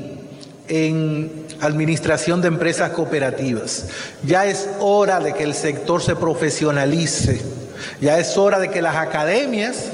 en 0.67 1.47
administración 1.61 2.43
de 2.43 2.49
empresas 2.49 2.91
cooperativas. 2.91 3.87
Ya 4.25 4.47
es 4.47 4.69
hora 4.81 5.21
de 5.21 5.35
que 5.35 5.45
el 5.45 5.55
sector 5.55 6.03
se 6.03 6.17
profesionalice 6.17 7.62
ya 8.01 8.19
es 8.19 8.37
hora 8.37 8.59
de 8.59 8.71
que 8.71 8.83
las 8.83 8.97
academias, 8.97 9.91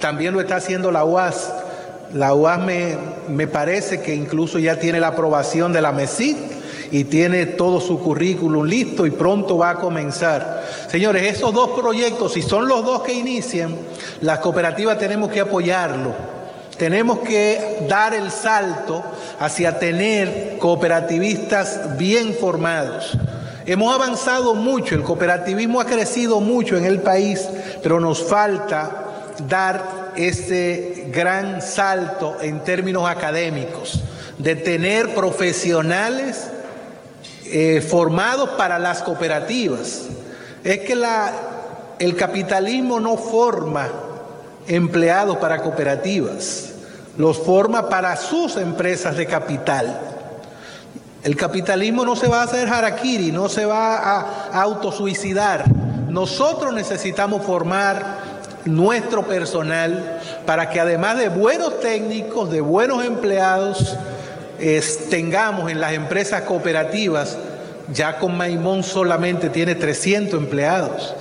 también 0.00 0.34
lo 0.34 0.40
está 0.40 0.56
haciendo 0.56 0.90
la 0.90 1.04
UAS, 1.04 1.52
la 2.12 2.34
UAS 2.34 2.58
me, 2.60 2.96
me 3.28 3.46
parece 3.46 4.00
que 4.00 4.14
incluso 4.14 4.58
ya 4.58 4.78
tiene 4.78 5.00
la 5.00 5.08
aprobación 5.08 5.72
de 5.72 5.80
la 5.80 5.92
MESID 5.92 6.36
y 6.92 7.04
tiene 7.04 7.46
todo 7.46 7.80
su 7.80 7.98
currículum 7.98 8.66
listo 8.66 9.06
y 9.06 9.10
pronto 9.10 9.56
va 9.56 9.70
a 9.70 9.74
comenzar. 9.76 10.62
Señores, 10.88 11.22
esos 11.22 11.54
dos 11.54 11.70
proyectos, 11.70 12.34
si 12.34 12.42
son 12.42 12.68
los 12.68 12.84
dos 12.84 13.02
que 13.02 13.14
inician, 13.14 13.74
las 14.20 14.40
cooperativas 14.40 14.98
tenemos 14.98 15.30
que 15.30 15.40
apoyarlo. 15.40 16.12
Tenemos 16.76 17.20
que 17.20 17.86
dar 17.88 18.12
el 18.12 18.30
salto 18.30 19.02
hacia 19.40 19.78
tener 19.78 20.58
cooperativistas 20.58 21.96
bien 21.96 22.34
formados. 22.34 23.16
Hemos 23.64 23.94
avanzado 23.94 24.54
mucho, 24.54 24.94
el 24.94 25.02
cooperativismo 25.02 25.80
ha 25.80 25.86
crecido 25.86 26.40
mucho 26.40 26.76
en 26.76 26.84
el 26.84 27.00
país, 27.00 27.48
pero 27.82 28.00
nos 28.00 28.22
falta 28.22 29.06
dar 29.48 30.12
ese 30.16 31.06
gran 31.12 31.62
salto 31.62 32.36
en 32.40 32.64
términos 32.64 33.08
académicos, 33.08 34.00
de 34.38 34.56
tener 34.56 35.14
profesionales 35.14 36.48
eh, 37.46 37.80
formados 37.80 38.50
para 38.50 38.78
las 38.78 39.02
cooperativas. 39.02 40.06
Es 40.64 40.80
que 40.80 40.96
el 41.98 42.16
capitalismo 42.16 42.98
no 42.98 43.16
forma 43.16 43.88
empleados 44.66 45.36
para 45.38 45.62
cooperativas, 45.62 46.70
los 47.16 47.38
forma 47.38 47.88
para 47.88 48.16
sus 48.16 48.56
empresas 48.56 49.16
de 49.16 49.26
capital. 49.26 50.11
El 51.22 51.36
capitalismo 51.36 52.04
no 52.04 52.16
se 52.16 52.26
va 52.26 52.40
a 52.40 52.44
hacer 52.44 52.68
harakiri, 52.68 53.30
no 53.30 53.48
se 53.48 53.64
va 53.64 53.96
a 53.96 54.60
autosuicidar. 54.60 55.64
Nosotros 56.08 56.74
necesitamos 56.74 57.46
formar 57.46 58.32
nuestro 58.64 59.26
personal 59.26 60.20
para 60.46 60.68
que 60.70 60.80
además 60.80 61.18
de 61.18 61.28
buenos 61.28 61.80
técnicos, 61.80 62.50
de 62.50 62.60
buenos 62.60 63.04
empleados, 63.04 63.96
tengamos 65.10 65.70
en 65.70 65.80
las 65.80 65.92
empresas 65.92 66.42
cooperativas, 66.42 67.36
ya 67.92 68.18
con 68.18 68.36
Maimón 68.36 68.82
solamente 68.82 69.48
tiene 69.48 69.74
300 69.74 70.40
empleados. 70.40 71.14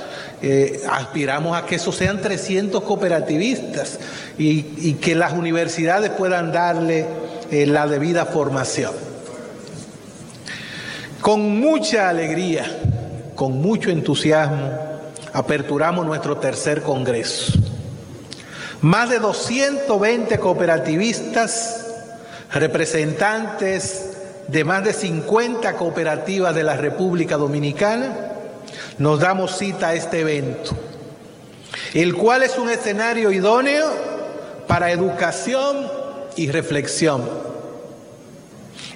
Eh, 0.43 0.81
aspiramos 0.91 1.55
a 1.55 1.67
que 1.67 1.75
esos 1.75 1.95
sean 1.95 2.19
300 2.19 2.81
cooperativistas 2.83 3.99
y, 4.37 4.93
que 4.95 5.13
las 5.13 5.33
universidades 5.33 6.09
puedan 6.11 6.51
darle 6.51 7.05
eh, 7.51 7.67
la 7.67 7.85
debida 7.85 8.25
formación. 8.25 9.10
Con 11.21 11.59
mucha 11.59 12.09
alegría, 12.09 12.65
con 13.35 13.61
mucho 13.61 13.91
entusiasmo, 13.91 14.71
aperturamos 15.33 16.03
nuestro 16.03 16.37
tercer 16.37 16.81
Congreso. 16.81 17.53
Más 18.81 19.11
de 19.11 19.19
220 19.19 20.39
cooperativistas, 20.39 21.85
representantes 22.51 24.17
de 24.47 24.63
más 24.63 24.83
de 24.83 24.93
50 24.93 25.73
cooperativas 25.73 26.55
de 26.55 26.63
la 26.63 26.75
República 26.75 27.37
Dominicana, 27.37 28.31
nos 28.97 29.19
damos 29.19 29.55
cita 29.55 29.89
a 29.89 29.93
este 29.93 30.21
evento, 30.21 30.71
el 31.93 32.15
cual 32.15 32.41
es 32.41 32.57
un 32.57 32.71
escenario 32.71 33.31
idóneo 33.31 33.85
para 34.65 34.91
educación 34.91 35.87
y 36.35 36.49
reflexión. 36.49 37.29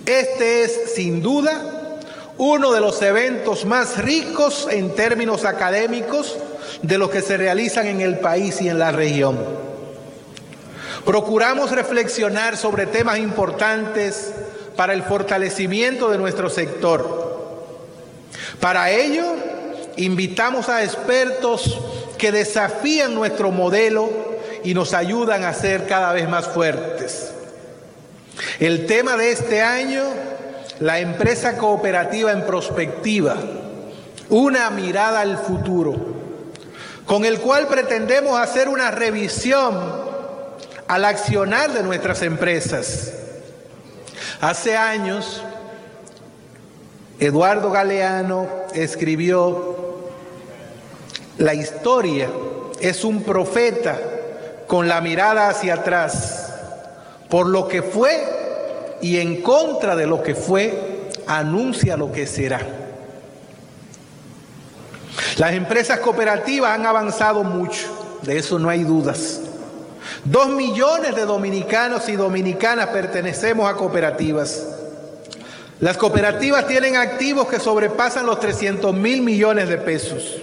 Este 0.08 0.64
es, 0.64 0.94
sin 0.96 1.22
duda, 1.22 1.85
uno 2.38 2.72
de 2.74 2.82
los 2.82 3.02
eventos 3.02 3.66
más 3.66 3.98
ricos 3.98 4.68
en 4.70 4.96
términos 4.96 5.46
académicos 5.46 6.38
de 6.82 6.98
los 6.98 7.10
que 7.10 7.22
se 7.22 7.38
realizan 7.38 7.88
en 7.88 8.02
el 8.02 8.20
país 8.20 8.62
y 8.62 8.70
en 8.70 8.80
la 8.80 8.92
región. 8.92 9.38
Procuramos 11.06 11.72
reflexionar 11.72 12.58
sobre 12.58 12.88
temas 12.88 13.20
importantes 13.20 14.34
para 14.76 14.94
el 14.94 15.04
fortalecimiento 15.04 16.10
de 16.10 16.18
nuestro 16.18 16.50
sector. 16.50 17.26
Para 18.60 18.90
ello, 18.90 19.24
invitamos 19.98 20.68
a 20.70 20.84
expertos 20.84 21.80
que 22.18 22.32
desafían 22.32 23.14
nuestro 23.14 23.52
modelo 23.52 24.10
y 24.64 24.74
nos 24.74 24.94
ayudan 24.94 25.44
a 25.44 25.54
ser 25.54 25.86
cada 25.86 26.12
vez 26.12 26.28
más 26.28 26.48
fuertes. 26.48 27.32
El 28.60 28.86
tema 28.88 29.16
de 29.16 29.32
este 29.32 29.62
año, 29.62 30.04
la 30.80 31.00
empresa 31.00 31.58
cooperativa 31.58 32.32
en 32.32 32.46
prospectiva, 32.46 33.36
una 34.30 34.70
mirada 34.70 35.22
al 35.22 35.38
futuro, 35.38 35.96
con 37.06 37.26
el 37.26 37.40
cual 37.40 37.68
pretendemos 37.68 38.40
hacer 38.40 38.68
una 38.68 38.92
revisión 38.92 39.80
al 40.88 41.06
accionar 41.06 41.72
de 41.72 41.84
nuestras 41.84 42.22
empresas. 42.22 43.14
Hace 44.42 44.76
años, 44.76 45.42
Eduardo 47.20 47.72
Galeano 47.72 48.48
escribió, 48.74 49.76
la 51.38 51.54
historia 51.54 52.30
es 52.82 53.04
un 53.04 53.24
profeta 53.24 54.00
con 54.68 54.88
la 54.88 55.00
mirada 55.00 55.48
hacia 55.48 55.76
atrás, 55.76 56.54
por 57.30 57.48
lo 57.48 57.68
que 57.68 57.82
fue 57.82 58.45
y 59.02 59.18
en 59.18 59.42
contra 59.42 59.96
de 59.96 60.08
lo 60.08 60.24
que 60.24 60.36
fue, 60.36 61.10
anuncia 61.28 61.98
lo 61.98 62.12
que 62.12 62.28
será. 62.28 62.62
Las 65.38 65.54
empresas 65.54 66.00
cooperativas 66.00 66.72
han 66.72 66.86
avanzado 66.86 67.44
mucho, 67.44 68.20
de 68.24 68.38
eso 68.38 68.60
no 68.60 68.70
hay 68.70 68.84
dudas. 68.84 69.42
Dos 70.24 70.50
millones 70.50 71.16
de 71.16 71.26
dominicanos 71.26 72.10
y 72.10 72.16
dominicanas 72.16 72.88
pertenecemos 72.88 73.70
a 73.70 73.76
cooperativas. 73.76 74.66
Las 75.80 75.98
cooperativas 75.98 76.68
tienen 76.68 76.96
activos 76.96 77.48
que 77.48 77.60
sobrepasan 77.60 78.26
los 78.26 78.40
300 78.40 78.94
mil 78.94 79.22
millones 79.22 79.68
de 79.68 79.78
pesos. 79.78 80.38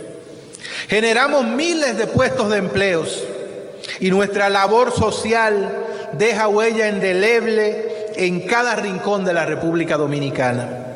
Generamos 0.88 1.44
miles 1.44 1.96
de 1.96 2.06
puestos 2.06 2.50
de 2.50 2.58
empleos 2.58 3.24
y 3.98 4.10
nuestra 4.10 4.50
labor 4.50 4.92
social 4.92 5.84
deja 6.12 6.48
huella 6.48 6.88
indeleble 6.88 7.91
en 8.16 8.40
cada 8.46 8.74
rincón 8.76 9.24
de 9.24 9.32
la 9.32 9.44
República 9.44 9.96
Dominicana. 9.96 10.86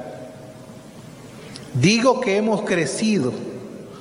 Digo 1.75 2.21
que 2.21 2.37
hemos 2.37 2.63
crecido, 2.63 3.33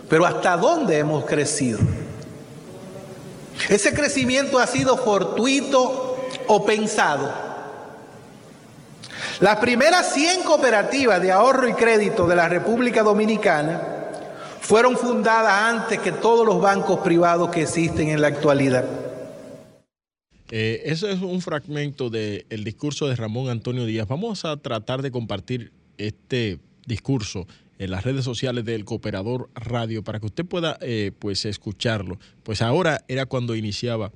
pero 0.10 0.26
¿hasta 0.26 0.56
dónde 0.58 0.98
hemos 0.98 1.26
crecido? 1.26 1.80
¿Ese 3.70 3.94
crecimiento 3.94 4.60
ha 4.60 4.68
sido 4.68 4.98
fortuito 4.98 6.18
o 6.48 6.66
pensado? 6.66 7.32
Las 9.40 9.58
primeras 9.58 10.14
100 10.14 10.44
cooperativas 10.44 11.22
de 11.22 11.32
ahorro 11.32 11.68
y 11.68 11.74
crédito 11.74 12.26
de 12.26 12.36
la 12.36 12.48
República 12.48 13.04
Dominicana 13.04 13.82
fueron 14.62 14.98
fundadas 14.98 15.52
antes 15.52 16.00
que 16.00 16.12
todos 16.12 16.46
los 16.46 16.62
bancos 16.62 17.00
privados 17.02 17.50
que 17.50 17.64
existen 17.64 18.10
en 18.10 18.22
la 18.22 18.28
actualidad. 18.28 18.86
Eh, 20.52 20.84
eso 20.86 21.10
es 21.10 21.22
un 21.22 21.42
fragmento 21.42 22.10
del 22.10 22.64
discurso 22.64 23.08
de 23.08 23.16
Ramón 23.16 23.50
Antonio 23.50 23.86
Díaz. 23.86 24.08
Vamos 24.08 24.46
a 24.46 24.58
tratar 24.58 25.02
de 25.02 25.12
compartir 25.12 25.72
este 25.98 26.60
discurso 26.86 27.48
en 27.78 27.92
las 27.92 28.04
redes 28.04 28.24
sociales 28.24 28.66
del 28.66 28.86
Cooperador 28.86 29.50
Radio 29.56 30.04
para 30.04 30.20
que 30.20 30.28
usted 30.28 30.46
pueda 30.46 30.78
eh, 30.82 31.12
pues 31.18 31.46
escucharlo. 31.46 32.20
Pues 32.44 32.62
ahora 32.62 33.04
era 33.08 33.26
cuando 33.26 33.56
iniciaba 33.56 34.12